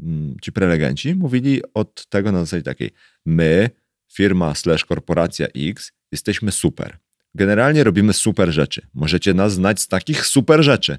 [0.03, 2.91] mm, ci prelegenci mówili od tego na zasadzie takiej,
[3.27, 3.71] my
[4.13, 6.99] firma slash korporacja X, jesteśmy super.
[7.35, 8.87] Generalnie robimy super rzeczy.
[8.95, 10.99] Możecie nas znać z takich super rzeczy.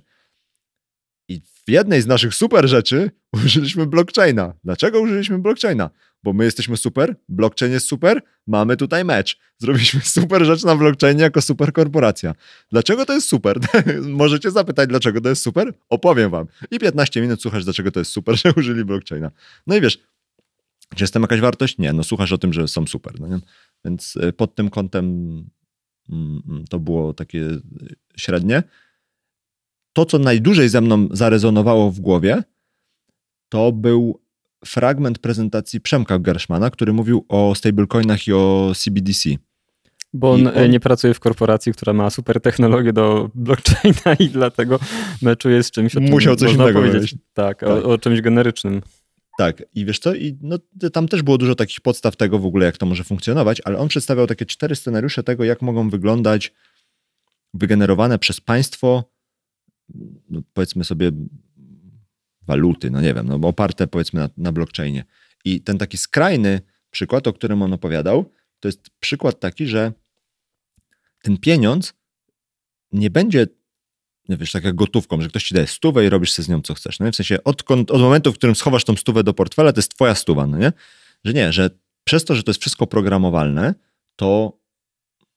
[1.30, 3.12] I w jednej z naszych super rzeczy
[3.44, 4.54] użyliśmy blockchaina.
[4.64, 5.90] Dlaczego użyliśmy blockchaina?
[6.24, 9.40] Bo my jesteśmy super, blockchain jest super, mamy tutaj mecz.
[9.58, 12.36] Zrobiliśmy super rzecz na blockchainie jako super korporacja.
[12.72, 13.60] Dlaczego to jest super?
[14.08, 15.74] Możecie zapytać, dlaczego to jest super?
[15.90, 16.48] Opowiem wam.
[16.72, 19.32] I 15 minut słuchasz, dlaczego to jest super, że użyli blockchaina.
[19.68, 20.00] No i wiesz,
[20.96, 21.78] czy jest tam jakaś wartość?
[21.78, 23.20] Nie, no słuchasz o tym, że są super.
[23.20, 23.40] No nie?
[23.86, 25.06] Więc y, pod tym kątem
[26.10, 27.62] mm, mm, to było takie y,
[28.18, 28.64] średnie.
[29.94, 32.44] To, co najdłużej ze mną zarezonowało w głowie,
[33.50, 34.20] to był
[34.66, 39.30] fragment prezentacji Przemka Gershmana, który mówił o stablecoinach i o CBDC.
[40.14, 44.80] Bo on, on, nie pracuje w korporacji, która ma super technologię do blockchaina i dlatego
[45.22, 47.16] meczuje z czymś, o czym Musiał coś innego powiedzieć.
[47.34, 47.70] Tak, tak.
[47.70, 48.82] O, o czymś generycznym.
[49.38, 50.58] Tak, i wiesz co, i no,
[50.94, 53.88] tam też było dużo takich podstaw tego w ogóle, jak to może funkcjonować, ale on
[53.88, 56.54] przedstawiał takie cztery scenariusze tego, jak mogą wyglądać
[57.54, 59.04] wygenerowane przez państwo,
[60.30, 61.12] no, powiedzmy sobie,
[62.48, 65.04] waluty, no nie wiem, no oparte powiedzmy na, na blockchainie.
[65.46, 69.94] I ten taki skrajny przykład, o którym on opowiadał, to jest przykład taki, że
[71.22, 71.94] ten pieniądz
[72.92, 73.48] nie będzie
[74.30, 76.62] no wiesz, tak jak gotówką, że ktoś ci daje stówę i robisz sobie z nią
[76.62, 77.00] co chcesz.
[77.00, 79.96] No W sensie od, od momentu, w którym schowasz tą stówę do portfela, to jest
[79.96, 80.74] twoja stuwa, no nie?
[81.24, 81.70] Że nie, że
[82.04, 83.74] przez to, że to jest wszystko programowalne,
[84.16, 84.60] to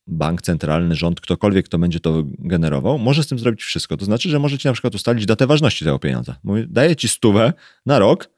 [0.06, 3.96] bank centralny, rząd, ktokolwiek, kto będzie to generował, może z tym zrobić wszystko.
[3.96, 6.36] To znaczy, że możecie na przykład ustalić datę ważności tego pieniądza.
[6.44, 7.52] Mówi, daję ci stówę
[7.86, 8.28] na rok,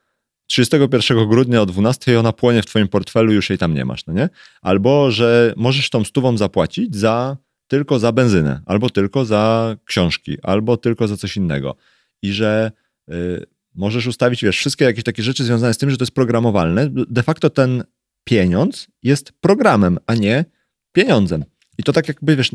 [0.47, 4.07] 31 grudnia o 12 i ona płonie w twoim portfelu, już jej tam nie masz,
[4.07, 4.29] no nie?
[4.63, 10.77] Albo, że możesz tą stówą zapłacić za tylko za benzynę, albo tylko za książki, albo
[10.77, 11.77] tylko za coś innego.
[12.23, 12.73] I że
[13.11, 16.91] y, możesz ustawić, wiesz, wszystkie jakieś takie rzeczy związane z tym, że to jest programowalne.
[16.91, 17.85] De facto ten
[18.25, 20.45] pieniądz jest programem, a nie
[20.93, 21.45] pieniądzem.
[21.79, 22.51] I to tak jakby, wiesz,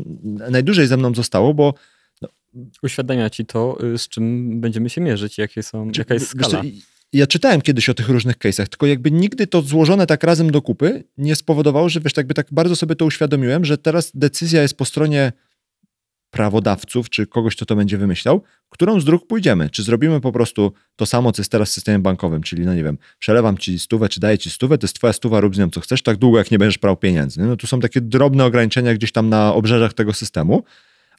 [0.50, 1.74] najdłużej ze mną zostało, bo
[2.22, 2.28] no,
[2.82, 6.62] uświadamia ci to, y, z czym będziemy się mierzyć, jakie są, czy, jaka jest skala.
[6.62, 6.72] Wiesz,
[7.12, 10.62] ja czytałem kiedyś o tych różnych case'ach, tylko jakby nigdy to złożone tak razem do
[10.62, 14.76] kupy nie spowodowało, że wiesz, jakby tak bardzo sobie to uświadomiłem, że teraz decyzja jest
[14.76, 15.32] po stronie
[16.30, 19.70] prawodawców, czy kogoś, kto to będzie wymyślał, którą z dróg pójdziemy.
[19.70, 22.84] Czy zrobimy po prostu to samo, co jest teraz w systemie bankowym, czyli no nie
[22.84, 25.70] wiem, przelewam ci stówę, czy daję ci stówę, to jest twoja stuwa, rób z nią
[25.70, 27.40] co chcesz, tak długo jak nie będziesz brał pieniędzy.
[27.40, 30.64] No tu są takie drobne ograniczenia gdzieś tam na obrzeżach tego systemu,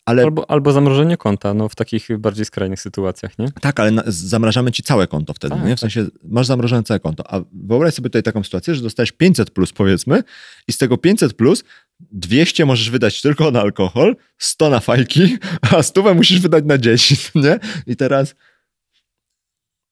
[0.06, 0.24] ale...
[0.24, 3.52] Albo, albo zamrożenie konta, no w takich bardziej skrajnych sytuacjach, nie?
[3.62, 5.78] Tak, ale na, zamrażamy ci całe konto wtedy, tak, nie?
[5.78, 5.92] W tak.
[5.92, 9.72] sensie masz zamrożone całe konto, a wyobraź sobie tutaj taką sytuację, że dostajesz 500 plus
[9.72, 10.24] powiedzmy
[10.68, 11.64] i z tego 500 plus
[12.12, 17.16] 200 możesz wydać tylko na alkohol, 100 na fajki, a 100 musisz wydać na dzieci,
[17.36, 17.60] nie?
[17.88, 18.36] I teraz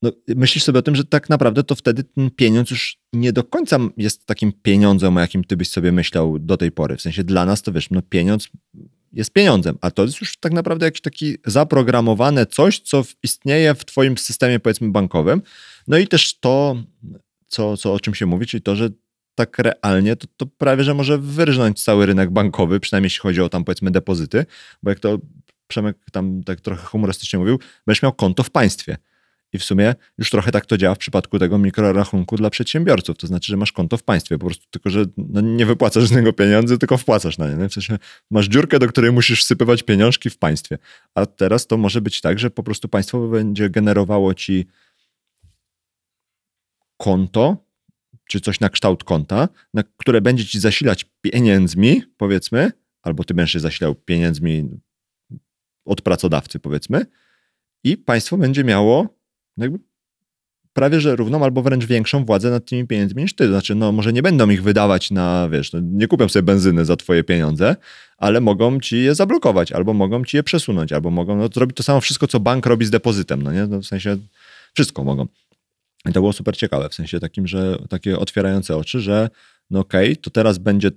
[0.01, 3.43] no, myślisz sobie o tym, że tak naprawdę to wtedy ten pieniądz już nie do
[3.43, 6.97] końca jest takim pieniądzem, o jakim ty byś sobie myślał do tej pory.
[6.97, 8.47] W sensie dla nas to wiesz, no pieniądz
[9.13, 13.85] jest pieniądzem, a to jest już tak naprawdę jakiś taki zaprogramowane coś, co istnieje w
[13.85, 15.41] twoim systemie powiedzmy bankowym.
[15.87, 16.83] No i też to,
[17.47, 18.89] co, co o czym się mówi, czyli to, że
[19.39, 23.49] tak realnie, to, to prawie, że może wyrżnąć cały rynek bankowy, przynajmniej jeśli chodzi o
[23.49, 24.45] tam powiedzmy depozyty,
[24.83, 25.17] bo jak to
[25.67, 28.97] Przemek tam tak trochę humorystycznie mówił, będziesz miał konto w państwie.
[29.53, 33.17] I w sumie już trochę tak to działa w przypadku tego mikrorachunku dla przedsiębiorców.
[33.17, 36.33] To znaczy, że masz konto w państwie, po prostu tylko, że no nie wypłacasz niego
[36.33, 37.55] pieniędzy, tylko wpłacasz na nie.
[37.55, 37.69] nie?
[37.69, 37.97] W sensie
[38.31, 40.77] masz dziurkę, do której musisz wsypywać pieniążki w państwie.
[41.15, 44.67] A teraz to może być tak, że po prostu państwo będzie generowało ci
[46.97, 47.57] konto,
[48.29, 53.53] czy coś na kształt konta, na które będzie ci zasilać pieniędzmi, powiedzmy, albo ty będziesz
[53.53, 54.69] się zasilał pieniędzmi
[55.85, 57.05] od pracodawcy, powiedzmy,
[57.83, 59.19] i państwo będzie miało
[59.57, 59.79] jakby
[60.73, 63.47] prawie że równą albo wręcz większą władzę nad tymi pieniędzmi niż ty.
[63.47, 66.95] Znaczy, no może nie będą ich wydawać na, wiesz, no, nie kupią sobie benzyny za
[66.95, 67.75] twoje pieniądze,
[68.17, 71.83] ale mogą ci je zablokować, albo mogą ci je przesunąć, albo mogą no, zrobić to
[71.83, 73.67] samo wszystko, co bank robi z depozytem, no nie?
[73.67, 74.17] No, w sensie
[74.73, 75.27] wszystko mogą.
[76.05, 79.29] I to było super ciekawe, w sensie takim, że takie otwierające oczy, że
[79.69, 80.91] no okej, okay, to teraz będzie,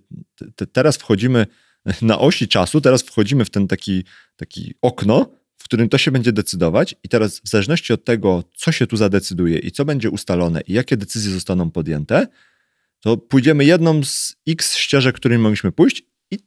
[0.56, 1.46] te, teraz wchodzimy
[2.02, 4.04] na osi czasu, teraz wchodzimy w ten taki,
[4.36, 8.72] taki okno, w którym to się będzie decydować, i teraz w zależności od tego, co
[8.72, 12.26] się tu zadecyduje i co będzie ustalone, i jakie decyzje zostaną podjęte,
[13.00, 16.38] to pójdziemy jedną z x ścieżek, którymi mogliśmy pójść, i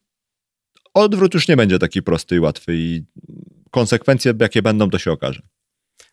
[0.94, 3.04] odwrót już nie będzie taki prosty i łatwy, i
[3.72, 5.42] konsekwencje, jakie będą, to się okaże.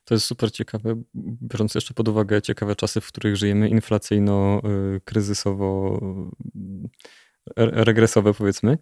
[0.04, 1.02] To jest super ciekawe,
[1.42, 5.98] biorąc jeszcze pod uwagę ciekawe czasy, w których żyjemy inflacyjno-kryzysowo,
[7.56, 8.78] regresowe powiedzmy,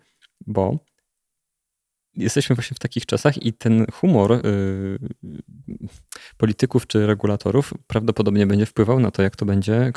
[0.46, 0.78] bo
[2.16, 4.98] jesteśmy właśnie w takich czasach i ten humor y,
[6.36, 9.92] polityków czy regulatorów prawdopodobnie będzie wpływał na to, jak to będzie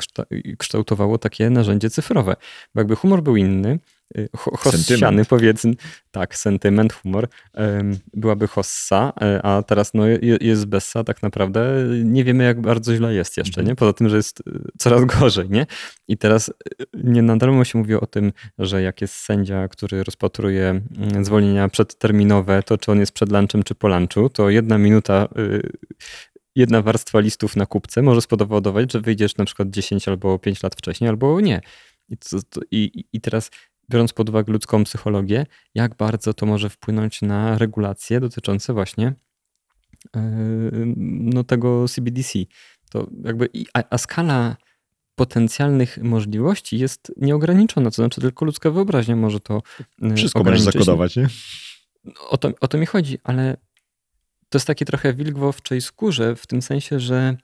[0.58, 2.36] kształtowało takie narzędzie cyfrowe.
[2.74, 3.93] Bo jakby humor był inny, Y,
[4.36, 5.74] hossiany powiedzmy,
[6.10, 7.28] tak, sentyment, humor,
[8.14, 10.04] byłaby hossa, e, a teraz no,
[10.40, 13.66] jest bessa tak naprawdę, nie wiemy jak bardzo źle jest jeszcze, mhm.
[13.66, 13.76] nie?
[13.76, 14.42] Poza tym, że jest y,
[14.78, 15.66] coraz gorzej, nie?
[16.08, 16.52] I teraz y,
[16.94, 22.62] nie nadal się mówi o tym, że jak jest sędzia, który rozpatruje mm, zwolnienia przedterminowe,
[22.62, 25.28] to czy on jest przed lunchem czy po lunchu, to jedna minuta
[26.56, 30.74] jedna warstwa listów na kupce może spowodować, że wyjdziesz na przykład 10 albo 5 lat
[30.74, 31.60] wcześniej, albo nie.
[32.08, 33.50] I, to, i, I teraz
[33.90, 39.14] biorąc pod uwagę ludzką psychologię, jak bardzo to może wpłynąć na regulacje dotyczące właśnie
[40.14, 40.22] yy,
[40.96, 42.38] no, tego CBDC.
[42.90, 44.56] To jakby, a, a skala
[45.14, 49.62] potencjalnych możliwości jest nieograniczona, to znaczy tylko ludzka wyobraźnia może to
[50.00, 51.28] yy, Wszystko możesz zakodować, nie?
[52.28, 53.56] O to, o to mi chodzi, ale
[54.48, 57.36] to jest takie trochę wilk w owczej skórze, w tym sensie, że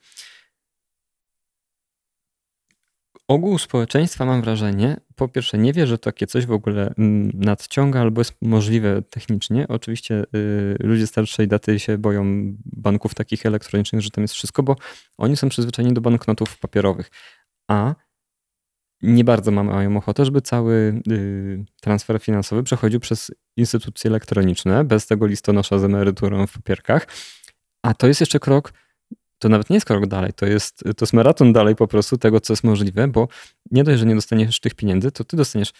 [3.30, 8.00] ogół społeczeństwa, mam wrażenie, po pierwsze nie wie, że takie coś w ogóle mm, nadciąga
[8.00, 9.68] albo jest możliwe technicznie.
[9.68, 12.24] Oczywiście y, ludzie starszej daty się boją
[12.64, 14.76] banków takich elektronicznych, że tam jest wszystko, bo
[15.18, 17.10] oni są przyzwyczajeni do banknotów papierowych.
[17.68, 17.94] A
[19.02, 25.26] nie bardzo mają ochotę, żeby cały y, transfer finansowy przechodził przez instytucje elektroniczne, bez tego
[25.26, 27.06] listonosza z emeryturą w papierkach.
[27.82, 28.72] A to jest jeszcze krok
[29.40, 32.40] to nawet nie jest krok dalej, to jest, to jest maraton dalej po prostu tego,
[32.40, 33.28] co jest możliwe, bo
[33.70, 35.70] nie dość, że nie dostaniesz tych pieniędzy, to ty dostaniesz,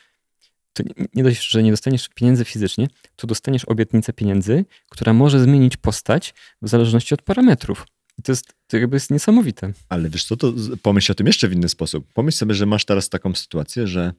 [0.73, 0.83] to
[1.15, 6.35] nie dość, że nie dostaniesz pieniędzy fizycznie, to dostaniesz obietnicę pieniędzy, która może zmienić postać
[6.63, 7.87] w zależności od parametrów.
[8.19, 9.73] I to jest, to jakby jest niesamowite.
[9.89, 12.13] Ale wiesz co, to pomyśl o tym jeszcze w inny sposób.
[12.15, 14.13] Pomyśl sobie, że masz teraz taką sytuację, że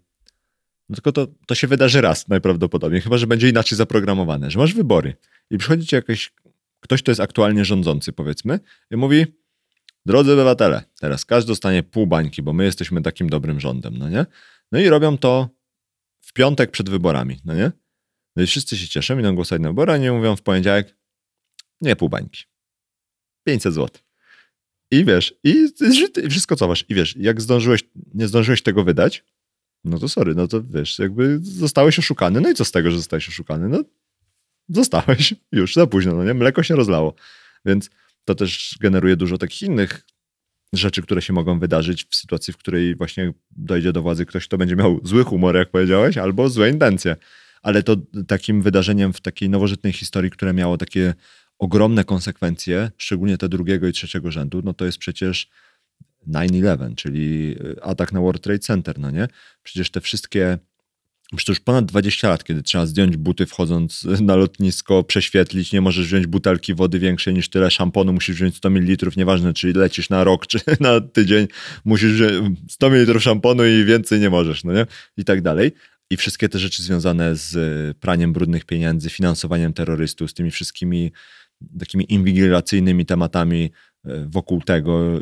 [0.89, 4.73] no tylko to, to się wydarzy raz najprawdopodobniej, chyba że będzie inaczej zaprogramowane, że masz
[4.73, 5.13] wybory
[5.51, 6.33] i przychodzi ci jakiś
[6.81, 8.59] ktoś, kto jest aktualnie rządzący, powiedzmy,
[8.91, 9.25] i mówi:
[10.05, 14.25] Drodzy obywatele, teraz każdy dostanie pół bańki, bo my jesteśmy takim dobrym rządem, no nie?
[14.71, 15.49] No i robią to
[16.21, 17.71] w piątek przed wyborami, no nie?
[18.35, 20.95] No i wszyscy się cieszą, idą głosować na wybory, a nie mówią w poniedziałek,
[21.81, 22.43] nie pół bańki.
[23.43, 24.01] 500 zł.
[24.91, 25.67] I wiesz, i,
[26.23, 26.85] i wszystko co masz.
[26.89, 29.23] I wiesz, jak zdążyłeś, nie zdążyłeś tego wydać,
[29.83, 32.41] no to sorry, no to wiesz, jakby zostałeś oszukany.
[32.41, 33.69] No i co z tego, że zostałeś oszukany?
[33.69, 33.83] No
[34.75, 36.33] zostałeś już za późno, no nie?
[36.33, 37.15] Mleko się rozlało.
[37.65, 37.89] Więc
[38.25, 40.05] to też generuje dużo takich innych
[40.73, 44.57] rzeczy, które się mogą wydarzyć w sytuacji, w której właśnie dojdzie do władzy ktoś, kto
[44.57, 47.15] będzie miał zły humor, jak powiedziałeś, albo złe intencje.
[47.61, 47.95] Ale to
[48.27, 51.13] takim wydarzeniem w takiej nowożytnej historii, które miało takie
[51.59, 55.49] ogromne konsekwencje, szczególnie te drugiego i trzeciego rzędu, no to jest przecież
[56.27, 59.27] 9-11, czyli atak na World Trade Center, no nie?
[59.63, 60.57] Przecież te wszystkie
[61.35, 65.81] Przecież to już ponad 20 lat, kiedy trzeba zdjąć buty wchodząc na lotnisko, prześwietlić, nie
[65.81, 70.09] możesz wziąć butelki wody większej niż tyle szamponu, musisz wziąć 100 ml, nieważne czy lecisz
[70.09, 71.47] na rok, czy na tydzień,
[71.85, 74.85] musisz wziąć 100 ml szamponu i więcej nie możesz, no nie?
[75.17, 75.71] I tak dalej.
[76.09, 81.11] I wszystkie te rzeczy związane z praniem brudnych pieniędzy, finansowaniem terrorystów, z tymi wszystkimi
[81.79, 83.71] takimi inwigilacyjnymi tematami
[84.05, 85.19] e, wokół tego.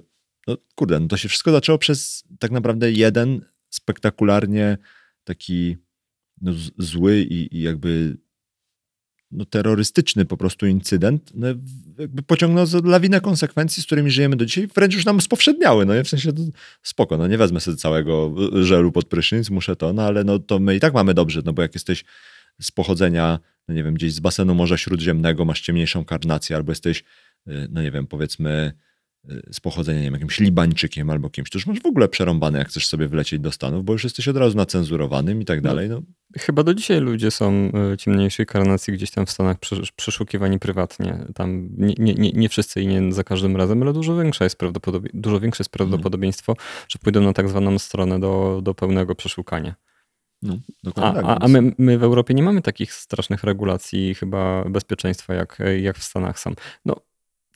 [0.47, 4.77] No kurde, no to się wszystko zaczęło przez tak naprawdę jeden spektakularnie
[5.23, 5.77] taki
[6.41, 8.17] no, zły i, i jakby
[9.31, 11.47] no, terrorystyczny po prostu incydent no,
[11.99, 16.03] jakby pociągnął lawinę konsekwencji, z którymi żyjemy do dzisiaj, wręcz już nam spowszedniały, no nie?
[16.03, 16.31] W sensie,
[16.83, 20.59] spoko, no nie wezmę sobie całego żelu pod prysznic, muszę to, no ale no to
[20.59, 22.03] my i tak mamy dobrze, no bo jak jesteś
[22.61, 27.03] z pochodzenia, no nie wiem, gdzieś z basenu Morza Śródziemnego, masz ciemniejszą karnację, albo jesteś,
[27.47, 28.73] y, no nie wiem, powiedzmy
[29.51, 32.67] z pochodzenia, nie wiem, jakimś Libańczykiem albo kimś, to już masz w ogóle przerąbane, jak
[32.67, 35.69] chcesz sobie wlecieć do Stanów, bo już jesteś od razu nacenzurowanym i tak no.
[35.69, 36.01] dalej, no.
[36.37, 39.57] Chyba do dzisiaj ludzie są y, ciemniejszej karnacji gdzieś tam w Stanach
[39.95, 41.25] przeszukiwani prywatnie.
[41.35, 45.09] Tam nie, nie, nie wszyscy i nie za każdym razem, ale dużo większe jest, prawdopodobie,
[45.13, 46.55] dużo większe jest prawdopodobieństwo,
[46.87, 49.75] że pójdą na tak zwaną stronę do, do pełnego przeszukania.
[50.41, 54.65] No, a, tak, a, a my, my, w Europie nie mamy takich strasznych regulacji chyba
[54.69, 56.55] bezpieczeństwa jak, jak w Stanach sam.
[56.85, 56.95] No,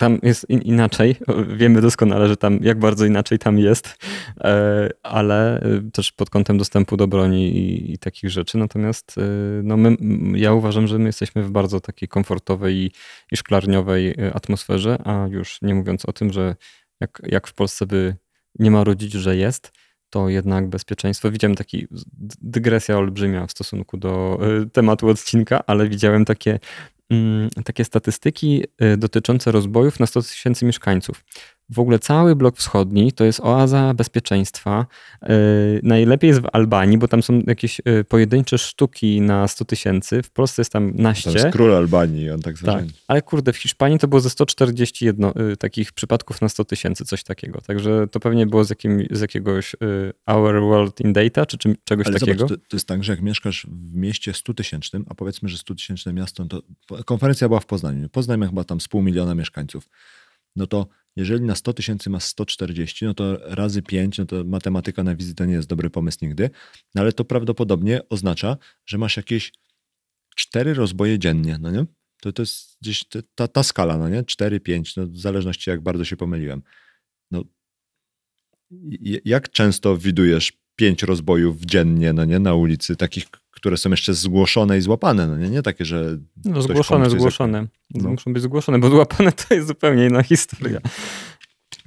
[0.04, 1.16] tam jest in, inaczej.
[1.58, 3.98] Wiemy doskonale, że tam jak bardzo inaczej tam jest,
[4.42, 8.58] e, ale e, też pod kątem dostępu do broni i, i takich rzeczy.
[8.58, 9.22] Natomiast e,
[9.64, 9.98] no my,
[10.40, 12.92] ja uważam, że my jesteśmy w bardzo takiej komfortowej i,
[13.32, 16.56] i szklarniowej atmosferze, a już nie mówiąc o tym, że
[17.00, 18.16] jak, jak w Polsce by
[18.60, 19.72] nie ma rodzić, że jest,
[20.10, 21.32] to jednak bezpieczeństwo.
[21.32, 21.88] Widziałem taki
[22.42, 24.40] dygresja olbrzymia w stosunku do
[24.74, 26.60] tematu odcinka, ale widziałem takie
[27.66, 31.26] takie statystyki y, dotyczące rozbojów na 100 tysięcy mieszkańców.
[31.70, 34.86] W ogóle cały blok wschodni to jest oaza bezpieczeństwa.
[35.24, 35.28] Y,
[35.84, 40.24] najlepiej jest w Albanii, bo tam są jakieś y, pojedyncze sztuki na 100 tysięcy.
[40.24, 41.32] W Polsce jest tam naście.
[41.32, 45.32] To jest król Albanii, on tak Tak, ale kurde, w Hiszpanii to było ze 141
[45.60, 47.62] takich przypadków na 100 tysięcy, coś takiego.
[47.62, 49.76] Także to pewnie było z, jakim, z jakiegoś
[50.26, 52.40] Our World in Data, czy czym, czegoś ale takiego.
[52.40, 55.58] Zobacz, to, to, jest tak, że jak mieszkasz w mieście 100 tysięcznym, a powiedzmy, że
[55.58, 56.64] 100 tysięczne miasto, to
[57.06, 58.10] konferencja była w Poznaniu.
[58.10, 59.90] Poznań ma chyba tam z pół miliona mieszkańców.
[60.56, 65.04] No to jeżeli na 100 tysięcy masz 140, no to razy 5, no to matematyka
[65.04, 66.50] na wizytę nie jest dobry pomysł nigdy,
[66.96, 69.52] no ale to prawdopodobnie oznacza, że masz jakieś
[70.36, 71.86] 4 rozboje dziennie, no nie?
[72.22, 74.24] To, to jest gdzieś ta, ta skala, no nie?
[74.24, 76.62] 4, 5, no w zależności jak bardzo się pomyliłem.
[77.32, 77.44] No,
[79.26, 82.40] jak często widujesz 5 rozbojów dziennie, no nie?
[82.40, 86.18] Na ulicy, takich, które są jeszcze zgłoszone i złapane, no nie, nie takie, że...
[86.46, 87.68] No zgłoszone, zgłoszone.
[87.94, 88.10] No.
[88.10, 90.80] Muszą być zgłoszone, bo złapane to jest zupełnie inna historia.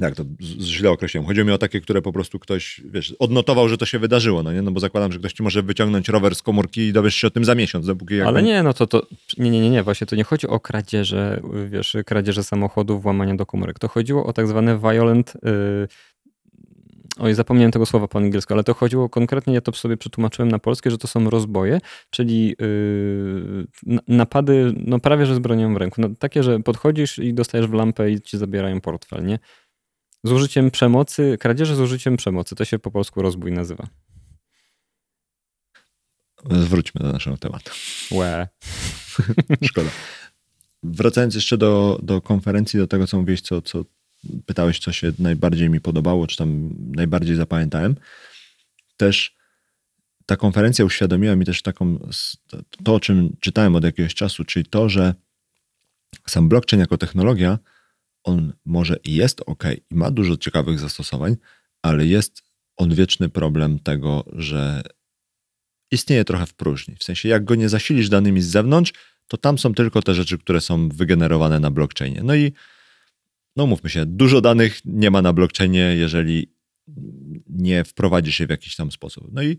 [0.00, 1.26] Tak, to źle określiłem.
[1.26, 4.52] Chodzi mi o takie, które po prostu ktoś, wiesz, odnotował, że to się wydarzyło, no
[4.52, 4.62] nie?
[4.62, 7.30] No bo zakładam, że ktoś ci może wyciągnąć rower z komórki i dowiesz się o
[7.30, 8.20] tym za miesiąc, dopóki...
[8.20, 9.06] Ale nie, no to, to...
[9.38, 13.46] Nie, nie, nie, nie, właśnie to nie chodzi o kradzieże, wiesz, kradzieże samochodów, włamania do
[13.46, 13.78] komórek.
[13.78, 15.32] To chodziło o tak zwane violent...
[15.42, 15.88] Yy
[17.18, 20.58] Oj, zapomniałem tego słowa po angielsku, ale to chodziło konkretnie, ja to sobie przetłumaczyłem na
[20.58, 23.66] polskie, że to są rozboje, czyli yy,
[24.08, 26.00] napady, no prawie że z bronią w ręku.
[26.00, 29.38] No, takie, że podchodzisz i dostajesz w lampę i ci zabierają portfel, nie?
[30.24, 33.86] Z użyciem przemocy, kradzieże z użyciem przemocy, to się po polsku rozbój nazywa.
[36.44, 37.70] Wróćmy do naszego tematu.
[38.10, 38.48] Łe.
[39.68, 39.90] Szkoda.
[40.82, 43.84] Wracając jeszcze do, do konferencji, do tego, co mówiłeś, co, co
[44.46, 47.96] pytałeś, co się najbardziej mi podobało, czy tam najbardziej zapamiętałem.
[48.96, 49.36] Też
[50.26, 52.08] ta konferencja uświadomiła mi też taką,
[52.84, 55.14] to o czym czytałem od jakiegoś czasu, czyli to, że
[56.26, 57.58] sam blockchain jako technologia,
[58.24, 61.36] on może i jest ok i ma dużo ciekawych zastosowań,
[61.82, 62.42] ale jest
[62.76, 64.82] odwieczny problem tego, że
[65.90, 66.96] istnieje trochę w próżni.
[66.96, 68.92] W sensie, jak go nie zasilisz danymi z zewnątrz,
[69.28, 72.20] to tam są tylko te rzeczy, które są wygenerowane na blockchainie.
[72.24, 72.52] No i
[73.56, 76.56] no mówmy się, dużo danych nie ma na blockchainie, jeżeli
[77.48, 79.28] nie wprowadzi się w jakiś tam sposób.
[79.32, 79.58] No i,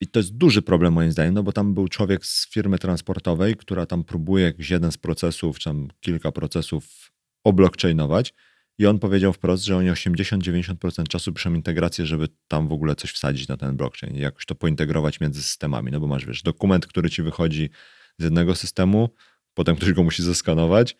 [0.00, 3.56] i to jest duży problem moim zdaniem, no bo tam był człowiek z firmy transportowej,
[3.56, 7.12] która tam próbuje jakiś jeden z procesów, czy tam kilka procesów
[7.44, 8.34] oblockchainować
[8.78, 13.10] i on powiedział wprost, że oni 80-90% czasu piszą integrację, żeby tam w ogóle coś
[13.10, 16.86] wsadzić na ten blockchain i jakoś to pointegrować między systemami, no bo masz, wiesz, dokument,
[16.86, 17.70] który ci wychodzi
[18.18, 19.08] z jednego systemu,
[19.54, 20.96] potem ktoś go musi zeskanować,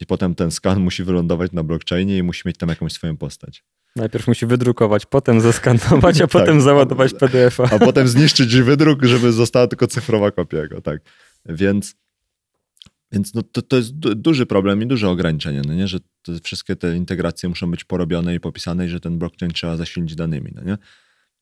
[0.00, 3.64] i potem ten skan musi wylądować na blockchainie i musi mieć tam jakąś swoją postać.
[3.96, 7.64] Najpierw musi wydrukować, potem zeskanować, a potem tak, załadować PDF-a.
[7.64, 11.00] A potem zniszczyć wydruk, żeby została tylko cyfrowa kopia jego, tak.
[11.46, 11.94] Więc,
[13.12, 15.88] więc no to, to jest duży problem i duże ograniczenie, no nie?
[15.88, 19.76] że te, wszystkie te integracje muszą być porobione i popisane i że ten blockchain trzeba
[19.76, 20.52] zasilić danymi.
[20.54, 20.78] No nie?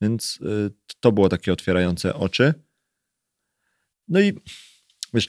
[0.01, 2.53] Więc y, to było takie otwierające oczy.
[4.07, 4.33] No i
[5.13, 5.27] wiesz,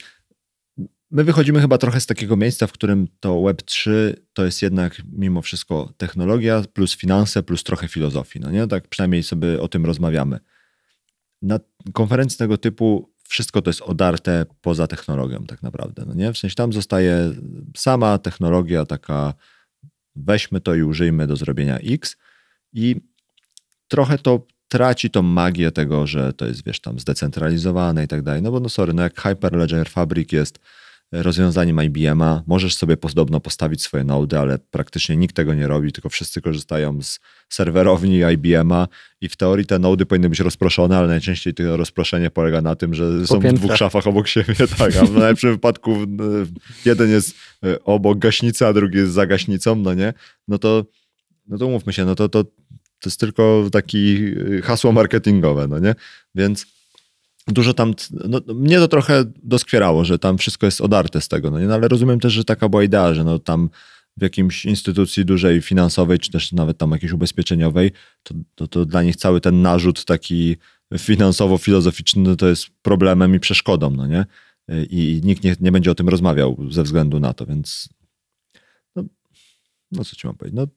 [1.15, 3.91] My wychodzimy chyba trochę z takiego miejsca, w którym to Web3
[4.33, 8.39] to jest jednak mimo wszystko technologia plus finanse plus trochę filozofii.
[8.39, 8.67] No nie?
[8.67, 10.39] Tak przynajmniej sobie o tym rozmawiamy.
[11.41, 11.59] Na
[11.93, 16.03] konferencji tego typu wszystko to jest odarte poza technologią tak naprawdę.
[16.07, 16.33] No nie?
[16.33, 17.33] W sensie tam zostaje
[17.77, 19.33] sama technologia taka
[20.15, 22.17] weźmy to i użyjmy do zrobienia X
[22.73, 22.95] i
[23.87, 28.41] trochę to traci tą magię tego, że to jest, wiesz, tam zdecentralizowane i tak dalej.
[28.41, 30.59] No bo no sorry, no jak Hyperledger Fabric jest
[31.11, 36.09] rozwiązaniem IBM-a, możesz sobie podobno postawić swoje nody, ale praktycznie nikt tego nie robi, tylko
[36.09, 38.87] wszyscy korzystają z serwerowni IBM-a
[39.21, 42.93] i w teorii te nody powinny być rozproszone, ale najczęściej to rozproszenie polega na tym,
[42.93, 45.97] że są w dwóch szafach obok siebie, tak, a w najlepszym wypadku
[46.85, 47.35] jeden jest
[47.65, 50.13] y, obok gaśnicy, a drugi jest za gaśnicą, no nie?
[50.47, 50.85] No to,
[51.47, 55.79] no to umówmy się, no to, to, to jest tylko taki y, hasło marketingowe, no
[55.79, 55.95] nie?
[56.35, 56.74] Więc
[57.47, 61.59] dużo tam, no, mnie to trochę doskwierało, że tam wszystko jest odarte z tego, no
[61.59, 61.65] nie?
[61.65, 63.69] No, ale rozumiem też, że taka była idea, że no tam
[64.17, 67.91] w jakimś instytucji dużej finansowej, czy też nawet tam jakiejś ubezpieczeniowej,
[68.23, 70.57] to, to, to dla nich cały ten narzut taki
[70.93, 74.25] finansowo-filozoficzny to jest problemem i przeszkodą, no nie?
[74.89, 77.89] I nikt nie, nie będzie o tym rozmawiał ze względu na to, więc
[78.95, 79.03] no,
[79.91, 80.57] no co ci mam powiedzieć?
[80.57, 80.67] No,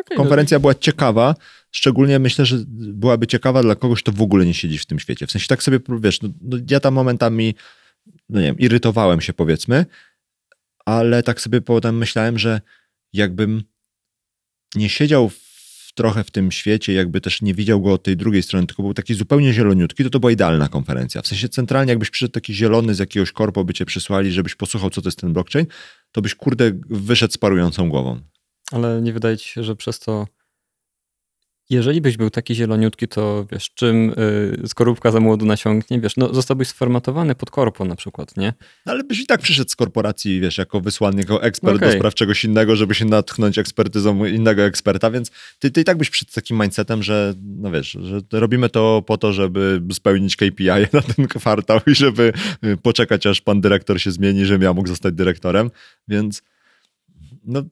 [0.00, 1.34] Okay, konferencja była ciekawa,
[1.72, 5.26] szczególnie myślę, że byłaby ciekawa dla kogoś, kto w ogóle nie siedzi w tym świecie.
[5.26, 7.54] W sensie tak sobie, wiesz, no, no ja tam momentami,
[8.28, 9.86] no nie wiem, irytowałem się powiedzmy,
[10.84, 12.60] ale tak sobie potem myślałem, że
[13.12, 13.62] jakbym
[14.74, 18.42] nie siedział w, trochę w tym świecie, jakby też nie widział go od tej drugiej
[18.42, 21.22] strony, tylko był taki zupełnie zieloniutki, to to była idealna konferencja.
[21.22, 24.90] W sensie centralnie jakbyś przyszedł taki zielony z jakiegoś korpo, by cię przysłali, żebyś posłuchał,
[24.90, 25.66] co to jest ten blockchain,
[26.12, 28.20] to byś kurde wyszedł z parującą głową.
[28.72, 30.26] Ale nie wydaje ci się, że przez to,
[31.72, 34.10] jeżeli byś był taki zieloniutki, to wiesz, czym
[34.64, 38.52] y, skorupka za młodu nasiągnie, wiesz, no zostałbyś sformatowany pod korpo na przykład, nie?
[38.84, 41.88] Ale byś i tak przyszedł z korporacji, wiesz, jako wysłannik, jako ekspert Okej.
[41.88, 45.98] do spraw czegoś innego, żeby się natchnąć ekspertyzą innego eksperta, więc ty, ty i tak
[45.98, 50.36] byś przyszedł z takim mindsetem, że no wiesz, że robimy to po to, żeby spełnić
[50.36, 52.32] KPI na ten kwartał i żeby
[52.64, 55.70] y, poczekać, aż pan dyrektor się zmieni, żebym ja mógł zostać dyrektorem,
[56.08, 56.42] więc
[57.44, 57.62] no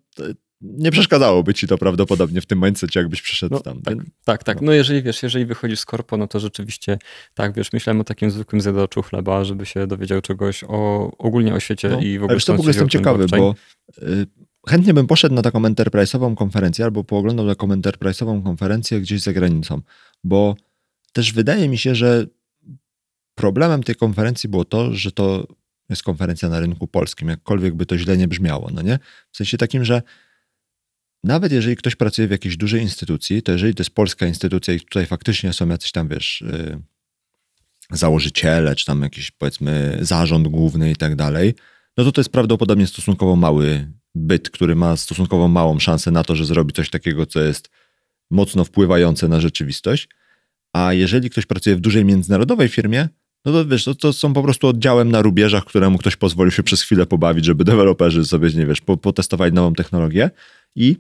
[0.61, 3.83] nie przeszkadzałoby ci to prawdopodobnie w tym mindsetie, jakbyś przyszedł No, tam.
[3.83, 4.61] tak, tak, tak.
[4.63, 6.99] No jeżeli wiesz, jeżeli wychodzisz z korpo, no to rzeczywiście,
[7.35, 11.61] tak, wiesz, myślałem o takim zwykłym zjadaczu chleba, żeby się dowiedział czegoś o, ogólnie o
[11.61, 13.55] świecie No, i w ogóle wiesz co, w ogóle jestem ciekawy, bo
[13.99, 14.27] y,
[14.69, 19.81] chętnie bym poszedł na taką enterprise'ową konferencję albo pooglądał taką enterprise'ową konferencję gdzieś za granicą,
[20.25, 20.57] bo
[21.13, 22.27] też wydaje mi się, że
[23.35, 25.47] problemem tej konferencji było to, że to
[25.89, 28.99] jest konferencja na rynku polskim, jakkolwiek by to źle nie brzmiało, no nie?
[29.31, 30.03] W sensie takim, że
[31.25, 34.81] nawet jeżeli ktoś pracuje w jakiejś dużej instytucji, to jeżeli to jest polska instytucja i
[34.81, 36.83] tutaj faktycznie są jacyś tam, wiesz, y,
[37.91, 41.55] założyciele, czy tam jakiś, powiedzmy, zarząd główny i tak dalej,
[41.97, 46.37] no to to jest prawdopodobnie stosunkowo mały byt, który ma stosunkowo małą szansę na to,
[46.37, 47.71] że zrobi coś takiego, co jest
[48.31, 50.09] mocno wpływające na rzeczywistość.
[50.73, 53.09] A jeżeli ktoś pracuje w dużej międzynarodowej firmie,
[53.45, 56.63] no to wiesz, to, to są po prostu oddziałem na rubieżach, któremu ktoś pozwolił się
[56.63, 60.31] przez chwilę pobawić, żeby deweloperzy sobie, nie wiesz, po, potestowali nową technologię
[60.77, 60.97] i,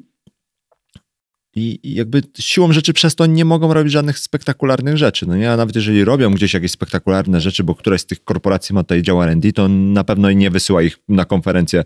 [1.56, 5.26] i, jakby siłą rzeczy przez to nie mogą robić żadnych spektakularnych rzeczy.
[5.26, 8.74] No nie, a nawet jeżeli robią gdzieś jakieś spektakularne rzeczy, bo któraś z tych korporacji
[8.74, 11.84] ma tutaj dział R&D, to na pewno nie wysyła ich na konferencję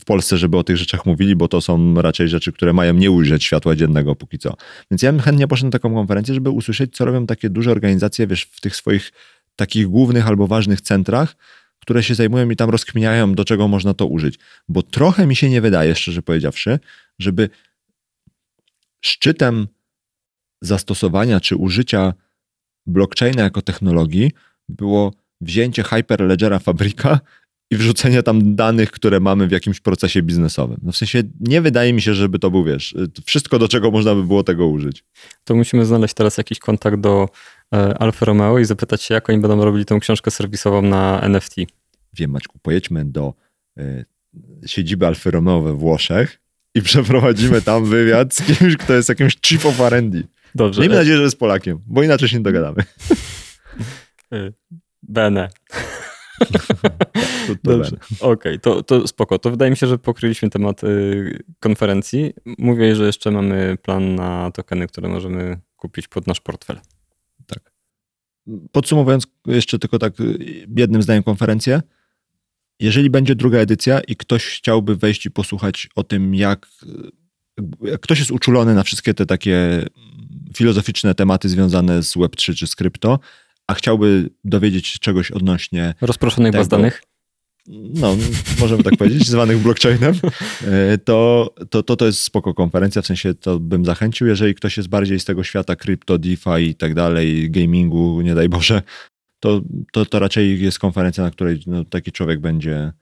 [0.00, 3.10] w Polsce, żeby o tych rzeczach mówili, bo to są raczej rzeczy, które mają nie
[3.10, 4.54] ujrzeć światła dziennego póki co.
[4.90, 8.26] Więc ja bym chętnie poszedł na taką konferencję, żeby usłyszeć, co robią takie duże organizacje,
[8.26, 9.12] wiesz, w tych swoich
[9.56, 11.36] takich głównych albo ważnych centrach,
[11.80, 14.38] które się zajmują i tam rozkminiają, do czego można to użyć.
[14.68, 16.78] Bo trochę mi się nie wydaje, szczerze powiedziawszy,
[17.18, 17.50] żeby
[19.00, 19.68] szczytem
[20.62, 22.14] zastosowania czy użycia
[22.86, 24.32] blockchaina jako technologii
[24.68, 27.20] było wzięcie Hyperledgera Fabryka
[27.70, 30.80] i wrzucenie tam danych, które mamy w jakimś procesie biznesowym.
[30.82, 32.94] No w sensie nie wydaje mi się, żeby to był, wiesz,
[33.24, 35.04] wszystko, do czego można by było tego użyć.
[35.44, 37.28] To musimy znaleźć teraz jakiś kontakt do
[37.74, 41.56] e, Alfa Romeo i zapytać się, jak oni będą robili tą książkę serwisową na NFT.
[42.12, 43.34] Wiem, Maćku, pojedźmy do
[43.78, 44.04] y,
[44.66, 46.40] siedziby Alfa Romeo we Włoszech
[46.74, 50.22] i przeprowadzimy tam wywiad z kimś, kto jest jakimś chief of R&D.
[50.54, 50.80] Dobrze.
[50.80, 52.82] Miejmy nadzieję, że jest Polakiem, bo inaczej się nie dogadamy.
[54.32, 54.52] E,
[55.02, 55.48] Bene.
[57.46, 57.96] To, to Dobrze.
[58.20, 59.38] Okej, to, to spoko.
[59.38, 62.34] To wydaje mi się, że pokryliśmy temat y, konferencji.
[62.58, 66.80] Mówię, że jeszcze mamy plan na tokeny, które możemy kupić pod nasz portfel.
[67.46, 67.72] Tak.
[68.72, 71.82] Podsumowując jeszcze tylko tak y, jednym zdaniem konferencję.
[72.80, 76.66] Jeżeli będzie druga edycja i ktoś chciałby wejść i posłuchać o tym, jak,
[77.82, 79.84] jak ktoś jest uczulony na wszystkie te takie
[80.56, 83.18] filozoficzne tematy związane z Web3 czy z krypto,
[83.66, 86.76] a chciałby dowiedzieć się czegoś odnośnie Rozproszonych baz Tego.
[86.76, 87.02] danych?
[87.94, 88.16] no,
[88.60, 90.14] możemy tak powiedzieć, zwanych blockchainem,
[91.04, 94.88] to, to, to, to jest spoko konferencja, w sensie to bym zachęcił, jeżeli ktoś jest
[94.88, 98.82] bardziej z tego świata krypto, DeFi i tak dalej, gamingu, nie daj Boże,
[99.40, 99.60] to,
[99.92, 102.92] to, to raczej jest konferencja, na której no, taki człowiek będzie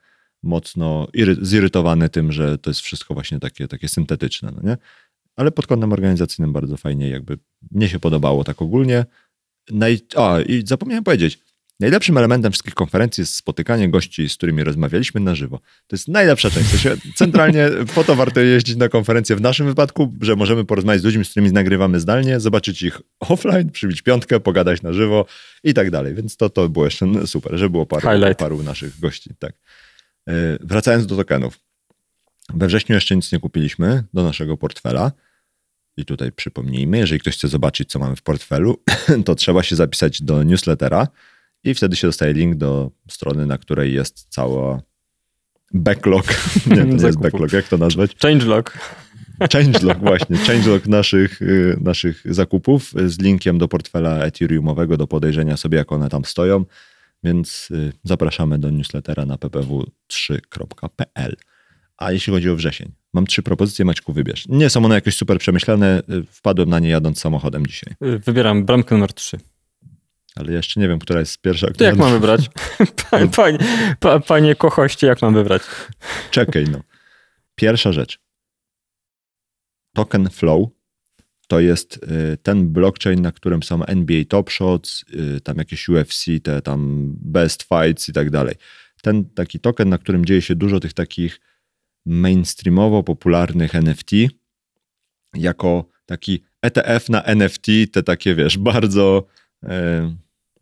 [0.42, 4.76] mocno iry, zirytowany tym, że to jest wszystko właśnie takie, takie syntetyczne, no nie?
[5.36, 7.38] ale pod kątem organizacyjnym bardzo fajnie, jakby
[7.70, 9.04] mnie się podobało tak ogólnie.
[9.70, 9.98] Naj...
[10.46, 11.38] I zapomniałem powiedzieć,
[11.80, 15.58] najlepszym elementem wszystkich konferencji jest spotykanie gości, z którymi rozmawialiśmy na żywo.
[15.58, 16.70] To jest najlepsza część.
[16.70, 21.02] To się, centralnie po to warto jeździć na konferencję w naszym wypadku, że możemy porozmawiać
[21.02, 25.26] z ludźmi, z którymi nagrywamy zdalnie, zobaczyć ich offline, przybić piątkę, pogadać na żywo
[25.64, 26.14] i tak dalej.
[26.14, 28.38] Więc to, to było jeszcze super, że było paru, Highlight.
[28.38, 29.30] paru naszych gości.
[29.38, 29.52] Tak.
[30.26, 31.58] Yy, Wracając do tokenów.
[32.54, 35.12] We wrześniu jeszcze nic nie kupiliśmy do naszego portfela.
[35.96, 38.82] I tutaj przypomnijmy, jeżeli ktoś chce zobaczyć, co mamy w portfelu,
[39.26, 41.08] to trzeba się zapisać do newslettera
[41.66, 44.82] i wtedy się dostaje link do strony, na której jest cała
[45.74, 46.26] backlog.
[46.66, 48.16] Nie, to nie jest backlog, jak to nazwać?
[48.22, 48.78] Changelog.
[49.52, 55.78] Changelog właśnie, changelog naszych, y, naszych zakupów z linkiem do portfela Ethereumowego do podejrzenia sobie,
[55.78, 56.64] jak one tam stoją.
[57.24, 61.36] Więc y, zapraszamy do newslettera na ppw3.pl.
[61.96, 64.48] A jeśli chodzi o wrzesień, mam trzy propozycje, Maćku, wybierz.
[64.48, 67.94] Nie są one jakoś super przemyślane, y, wpadłem na nie jadąc samochodem dzisiaj.
[68.00, 69.38] Wybieram bramkę numer 3.
[70.36, 71.70] Ale jeszcze nie wiem, która jest pierwsza.
[71.70, 72.50] To jak mam wybrać?
[73.10, 73.58] Pa- Panie,
[74.00, 75.62] pa, panie kochoście, jak mam wybrać?
[76.30, 76.80] Czekaj, no.
[77.54, 78.18] Pierwsza rzecz.
[79.94, 80.68] Token Flow
[81.48, 81.96] to jest
[82.32, 85.04] y, ten blockchain, na którym są NBA Top Shots,
[85.36, 88.54] y, tam jakieś UFC, te tam Best Fights i tak dalej.
[89.02, 91.40] Ten taki token, na którym dzieje się dużo tych takich
[92.06, 94.10] mainstreamowo popularnych NFT,
[95.34, 99.26] jako taki ETF na NFT, te takie, wiesz, bardzo
[99.64, 99.68] y,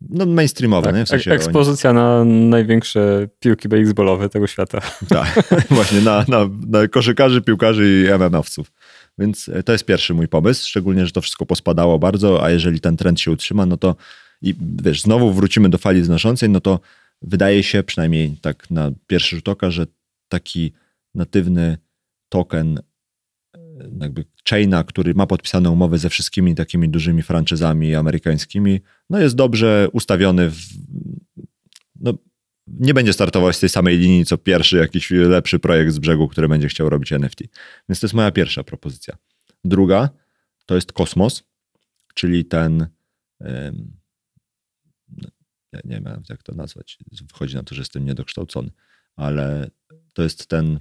[0.01, 1.05] no mainstreamowe, nie?
[1.05, 4.81] W Tak, sensie ek- oni- ekspozycja na największe piłki baseballowe tego świata.
[5.09, 8.71] Tak, właśnie na, na, na koszykarzy, piłkarzy i MMA-owców.
[9.19, 12.79] Więc e, to jest pierwszy mój pomysł, szczególnie, że to wszystko pospadało bardzo, a jeżeli
[12.79, 13.95] ten trend się utrzyma, no to
[14.41, 16.79] i wiesz, znowu wrócimy do fali znoszącej, no to
[17.21, 19.85] wydaje się, przynajmniej tak na pierwszy rzut oka, że
[20.29, 20.73] taki
[21.15, 21.77] natywny
[22.29, 23.59] token e,
[23.99, 29.89] jakby chaina, który ma podpisane umowy ze wszystkimi takimi dużymi franczyzami amerykańskimi, no jest dobrze
[29.93, 30.57] ustawiony w,
[31.95, 32.13] no,
[32.67, 36.47] nie będzie startował z tej samej linii, co pierwszy jakiś lepszy projekt z brzegu, który
[36.47, 37.39] będzie chciał robić NFT.
[37.89, 39.17] Więc to jest moja pierwsza propozycja.
[39.65, 40.09] Druga
[40.65, 41.43] to jest Kosmos,
[42.13, 42.87] czyli ten.
[43.39, 43.97] em,
[45.73, 46.97] ja nie wiem, jak to nazwać.
[47.31, 48.71] Wychodzi na to, że jestem niedokształcony,
[49.15, 49.69] ale
[50.13, 50.79] to jest ten,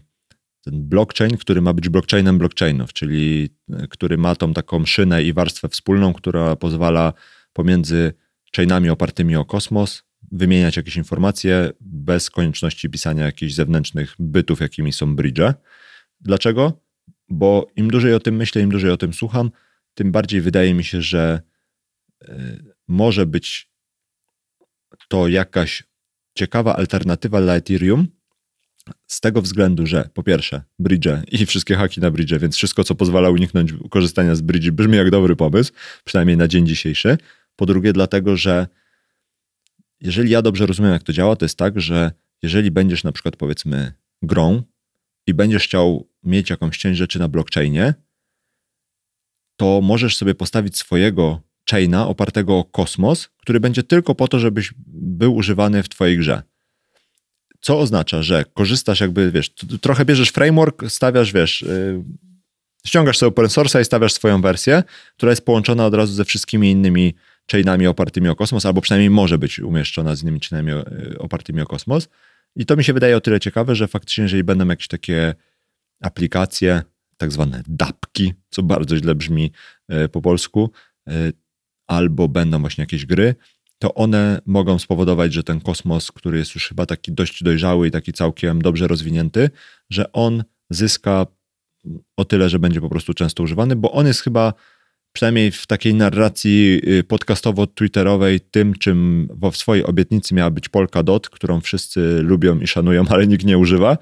[0.64, 5.32] ten blockchain, który ma być blockchainem blockchainów, czyli e, który ma tą taką szynę i
[5.32, 7.12] warstwę wspólną, która pozwala
[7.52, 8.12] pomiędzy
[8.56, 10.02] chainami opartymi o kosmos
[10.32, 15.40] wymieniać jakieś informacje bez konieczności pisania jakichś zewnętrznych bytów, jakimi są bridge.
[16.20, 16.80] Dlaczego?
[17.28, 19.50] Bo im dłużej o tym myślę, im dłużej o tym słucham,
[19.94, 21.42] tym bardziej wydaje mi się, że
[22.22, 22.28] y,
[22.88, 23.70] może być
[25.08, 25.84] to jakaś
[26.34, 28.08] ciekawa alternatywa dla Ethereum
[29.06, 32.94] z tego względu, że po pierwsze bridge i wszystkie haki na bridge, więc wszystko, co
[32.94, 35.72] pozwala uniknąć korzystania z bridge brzmi jak dobry pomysł,
[36.04, 37.18] przynajmniej na dzień dzisiejszy.
[37.56, 38.66] Po drugie dlatego, że
[40.00, 42.12] jeżeli ja dobrze rozumiem, jak to działa, to jest tak, że
[42.42, 44.62] jeżeli będziesz na przykład powiedzmy grą
[45.26, 47.94] i będziesz chciał mieć jakąś część rzeczy na blockchainie,
[49.56, 54.74] to możesz sobie postawić swojego chaina opartego o kosmos, który będzie tylko po to, żebyś
[54.86, 56.42] był używany w twojej grze.
[57.64, 59.50] Co oznacza, że korzystasz jakby, wiesz,
[59.80, 62.04] trochę bierzesz framework, stawiasz, wiesz, yy,
[62.86, 64.82] ściągasz sobie open source'a i stawiasz swoją wersję,
[65.16, 67.14] która jest połączona od razu ze wszystkimi innymi
[67.50, 71.66] chainami opartymi o kosmos, albo przynajmniej może być umieszczona z innymi chainami y, opartymi o
[71.66, 72.08] kosmos.
[72.56, 75.34] I to mi się wydaje o tyle ciekawe, że faktycznie, jeżeli będą jakieś takie
[76.00, 76.82] aplikacje,
[77.16, 79.52] tak zwane dapki, co bardzo źle brzmi
[79.92, 80.70] y, po polsku,
[81.08, 81.32] y,
[81.86, 83.34] albo będą właśnie jakieś gry,
[83.84, 87.90] to one mogą spowodować, że ten kosmos, który jest już chyba taki dość dojrzały i
[87.90, 89.50] taki całkiem dobrze rozwinięty,
[89.90, 91.26] że on zyska
[92.16, 94.52] o tyle, że będzie po prostu często używany, bo on jest chyba
[95.12, 101.60] przynajmniej w takiej narracji y, podcastowo-twitterowej tym, czym w swojej obietnicy miała być Polkadot, którą
[101.60, 103.98] wszyscy lubią i szanują, ale nikt nie używa,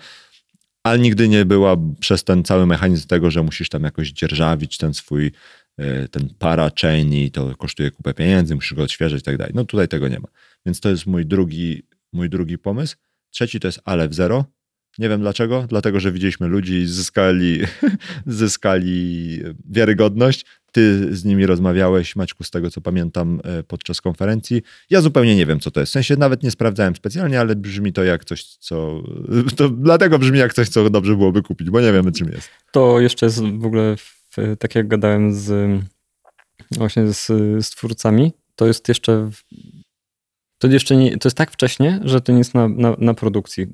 [0.84, 4.94] ale nigdy nie była przez ten cały mechanizm tego, że musisz tam jakoś dzierżawić ten
[4.94, 5.32] swój
[6.10, 9.52] ten parachain i to kosztuje kupę pieniędzy, musisz go odświeżyć i tak dalej.
[9.56, 10.28] No tutaj tego nie ma.
[10.66, 12.96] Więc to jest mój drugi, mój drugi pomysł.
[13.30, 14.44] Trzeci to jest Aleph Zero.
[14.98, 17.60] Nie wiem dlaczego, dlatego że widzieliśmy ludzi i zyskali,
[18.26, 20.44] zyskali wiarygodność.
[20.72, 24.62] Ty z nimi rozmawiałeś, Maćku, z tego co pamiętam e, podczas konferencji.
[24.90, 25.90] Ja zupełnie nie wiem, co to jest.
[25.90, 29.02] W sensie nawet nie sprawdzałem specjalnie, ale brzmi to jak coś, co.
[29.56, 32.48] To dlatego brzmi jak coś, co dobrze byłoby kupić, bo nie wiemy, czym jest.
[32.70, 33.96] To jeszcze jest w ogóle,
[34.58, 35.80] tak jak gadałem z
[36.70, 37.26] właśnie z,
[37.66, 39.42] z twórcami, to jest jeszcze w,
[40.58, 43.66] To jeszcze nie, to jest tak wcześnie, że to nie jest na, na, na produkcji.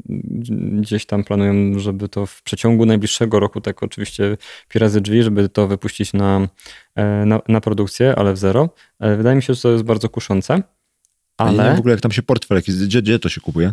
[0.81, 4.37] Gdzieś tam planują, żeby to w przeciągu najbliższego roku, tak oczywiście
[4.69, 6.49] pirazy drzwi, żeby to wypuścić na,
[6.95, 8.69] e, na, na produkcję, ale w zero.
[9.01, 10.63] E, wydaje mi się, że to jest bardzo kuszące.
[11.37, 11.65] Ale...
[11.65, 13.73] Wiem w ogóle jak tam się portfel jakiś, gdzie, gdzie to się kupuje?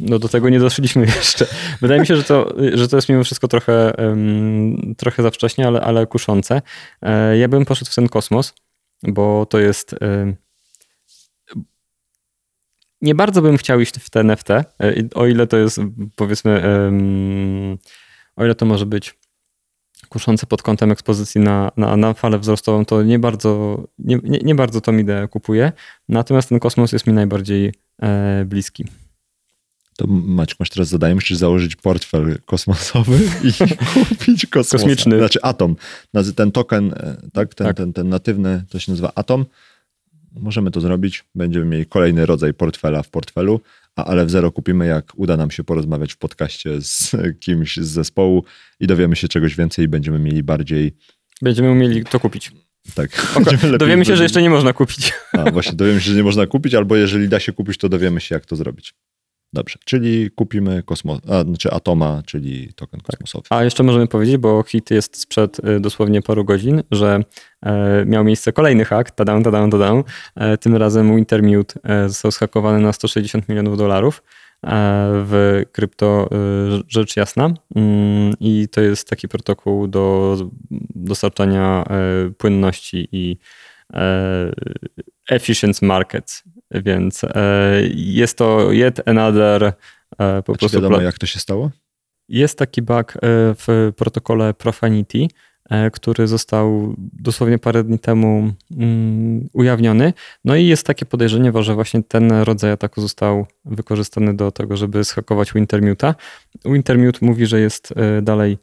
[0.00, 1.46] No do tego nie doszliśmy jeszcze.
[1.80, 3.92] Wydaje mi się, że to, że to jest mimo wszystko trochę,
[4.96, 6.62] trochę za wcześnie, ale, ale kuszące.
[7.02, 8.54] E, ja bym poszedł w ten kosmos,
[9.02, 9.94] bo to jest.
[13.00, 14.64] Nie bardzo bym chciał iść w te NFT, e,
[15.14, 15.80] o ile to jest,
[16.16, 16.62] powiedzmy,
[18.36, 19.18] o ile to może być
[20.08, 24.54] kuszące pod kątem ekspozycji na, na, na falę wzrostową, to nie bardzo, nie, nie, nie
[24.54, 25.72] bardzo tą ideę kupuję.
[26.08, 27.72] Natomiast ten kosmos jest mi najbardziej
[28.02, 28.84] e, bliski.
[29.98, 33.18] To Maciek, masz teraz zadanie, musisz założyć portfel kosmosowy
[33.48, 33.52] i
[33.94, 34.76] kupić kosmosa.
[34.76, 35.18] Kosmiczny.
[35.18, 35.76] Znaczy Atom.
[36.36, 37.54] Ten token, e, tak?
[37.54, 37.76] Ten, Tak.
[37.76, 39.46] Ten, ten natywny, to się nazywa Atom.
[40.32, 41.24] Możemy to zrobić.
[41.34, 43.60] Będziemy mieli kolejny rodzaj portfela w portfelu,
[43.96, 47.88] a ale w zero kupimy, jak uda nam się porozmawiać w podcaście z kimś z
[47.88, 48.44] zespołu
[48.80, 50.96] i dowiemy się czegoś więcej i będziemy mieli bardziej
[51.42, 52.52] Będziemy umieli to kupić.
[52.94, 53.34] tak.
[53.62, 55.12] Lepiej dowiemy się, że jeszcze nie można kupić.
[55.32, 58.20] A, właśnie dowiemy się, że nie można kupić, albo jeżeli da się kupić, to dowiemy
[58.20, 58.94] się, jak to zrobić.
[59.52, 63.44] Dobrze, czyli kupimy kosmos, a, znaczy Atoma, czyli token kosmosowy.
[63.50, 67.20] A jeszcze możemy powiedzieć, bo hit jest sprzed y, dosłownie paru godzin, że
[67.62, 70.04] e, miał miejsce kolejny hack, tadam, tadam, tadam.
[70.36, 71.74] E, tym razem Wintermute
[72.06, 74.22] został zhakowany na 160 milionów dolarów
[74.64, 74.68] e,
[75.26, 76.36] w krypto e,
[76.88, 77.50] rzecz jasna.
[77.76, 80.36] Mm, I to jest taki protokół do
[80.94, 83.38] dostarczania e, płynności i
[85.28, 86.44] efficient markets.
[86.70, 87.30] Więc e,
[87.94, 89.72] jest to yet another e,
[90.18, 91.70] po A czy prostu wiadomo, pla- jak to się stało?
[92.28, 93.18] jest taki bug e,
[93.54, 95.26] w protokole Profanity,
[95.92, 100.12] który został dosłownie parę dni temu mm, ujawniony.
[100.44, 105.04] No i jest takie podejrzenie, że właśnie ten rodzaj ataku został wykorzystany do tego, żeby
[105.04, 106.14] schakować Wintermute'a.
[106.64, 108.58] Wintermute mówi, że jest dalej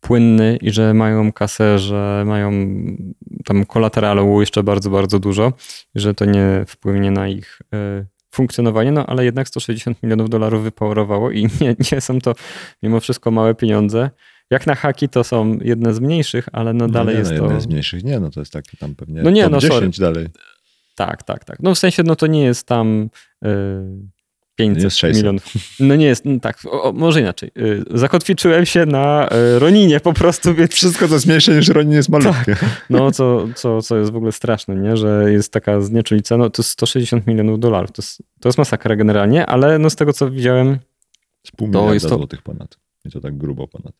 [0.00, 2.52] płynny i że mają kasę, że mają
[3.44, 5.52] tam kolateralu jeszcze bardzo, bardzo dużo,
[5.94, 11.30] że to nie wpłynie na ich e, funkcjonowanie, no ale jednak 160 milionów dolarów wypowerowało
[11.30, 12.34] i nie, nie są to
[12.82, 14.10] mimo wszystko małe pieniądze.
[14.50, 17.44] Jak na haki to są jedne z mniejszych, ale no dalej nie, jest no, to...
[17.44, 18.04] jedne z mniejszych.
[18.04, 20.26] Nie, no to jest taki tam pewnie No nie, no, 10 dalej.
[20.94, 21.62] Tak, tak, tak.
[21.62, 23.10] No w sensie, no to nie jest tam
[23.44, 23.48] y,
[24.56, 25.16] 500 jest 600.
[25.22, 25.44] milionów.
[25.80, 27.50] No nie jest, no tak, o, może inaczej.
[27.58, 31.92] Y, zakotwiczyłem się na y, Roninie po prostu, więc Wszystko to jest mniejsze niż Ronin
[31.92, 32.56] jest malutkie.
[32.90, 34.96] no co, co, co jest w ogóle straszne, nie?
[34.96, 38.96] że jest taka znieczulica, no to jest 160 milionów dolarów, to jest, to jest masakra
[38.96, 40.78] generalnie, ale no z tego co widziałem,
[41.46, 42.78] Z pół To miliarda jest to- złotych ponad.
[43.04, 43.92] I to tak grubo ponad.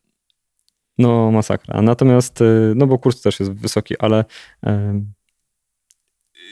[0.97, 1.81] no masakra.
[1.81, 4.25] Natomiast, y, no bo kurs też jest wysoki, ale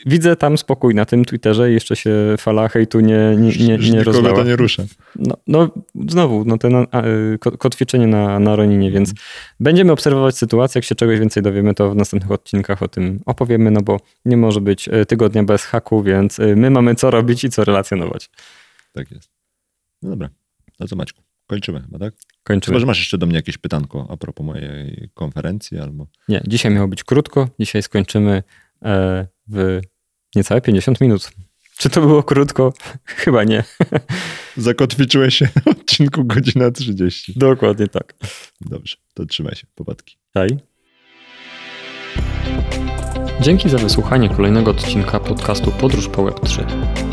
[0.05, 4.03] widzę tam spokój na tym Twitterze i jeszcze się fala hejtu nie, nie, nie, nie
[4.03, 4.35] rozlała.
[4.35, 4.83] to nie rusza.
[5.15, 5.69] No, no
[6.07, 6.73] znowu, no ten
[7.59, 9.13] kotwiczenie na, na Roninie, więc
[9.59, 10.79] będziemy obserwować sytuację.
[10.79, 14.37] Jak się czegoś więcej dowiemy, to w następnych odcinkach o tym opowiemy, no bo nie
[14.37, 18.29] może być y, tygodnia bez haku, więc y, my mamy co robić i co relacjonować.
[18.91, 19.29] Tak jest.
[20.01, 20.29] No dobra.
[20.79, 22.13] No to Maćku, kończymy chyba, tak?
[22.43, 22.73] Kończymy.
[22.73, 26.07] Chyba, że masz jeszcze do mnie jakieś pytanko a propos mojej konferencji albo...
[26.29, 28.43] Nie, dzisiaj miało być krótko, dzisiaj skończymy
[28.85, 29.81] e, w
[30.35, 31.31] niecałe 50 minut.
[31.77, 32.73] Czy to było krótko?
[33.05, 33.63] Chyba nie.
[34.57, 37.33] Zakotwiczyłeś się na odcinku godzina 30.
[37.35, 38.13] Dokładnie tak.
[38.61, 40.17] Dobrze, to trzymaj się, popadki.
[40.33, 40.74] Hej.
[43.45, 46.63] Dzięki za wysłuchanie kolejnego odcinka podcastu Podróż po Web3.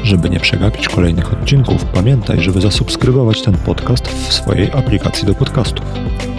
[0.04, 5.84] Żeby nie przegapić kolejnych odcinków, pamiętaj, żeby zasubskrybować ten podcast w swojej aplikacji do podcastów.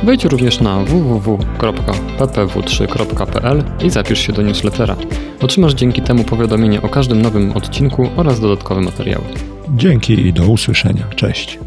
[0.04, 4.96] Wejdź również na www.ppw3.pl i zapisz się do newslettera.
[5.41, 9.26] Otrzymasz dzięki temu powiadomienie o każdym nowym odcinku oraz dodatkowe materiały.
[9.70, 11.08] Dzięki i do usłyszenia.
[11.16, 11.60] Cześć.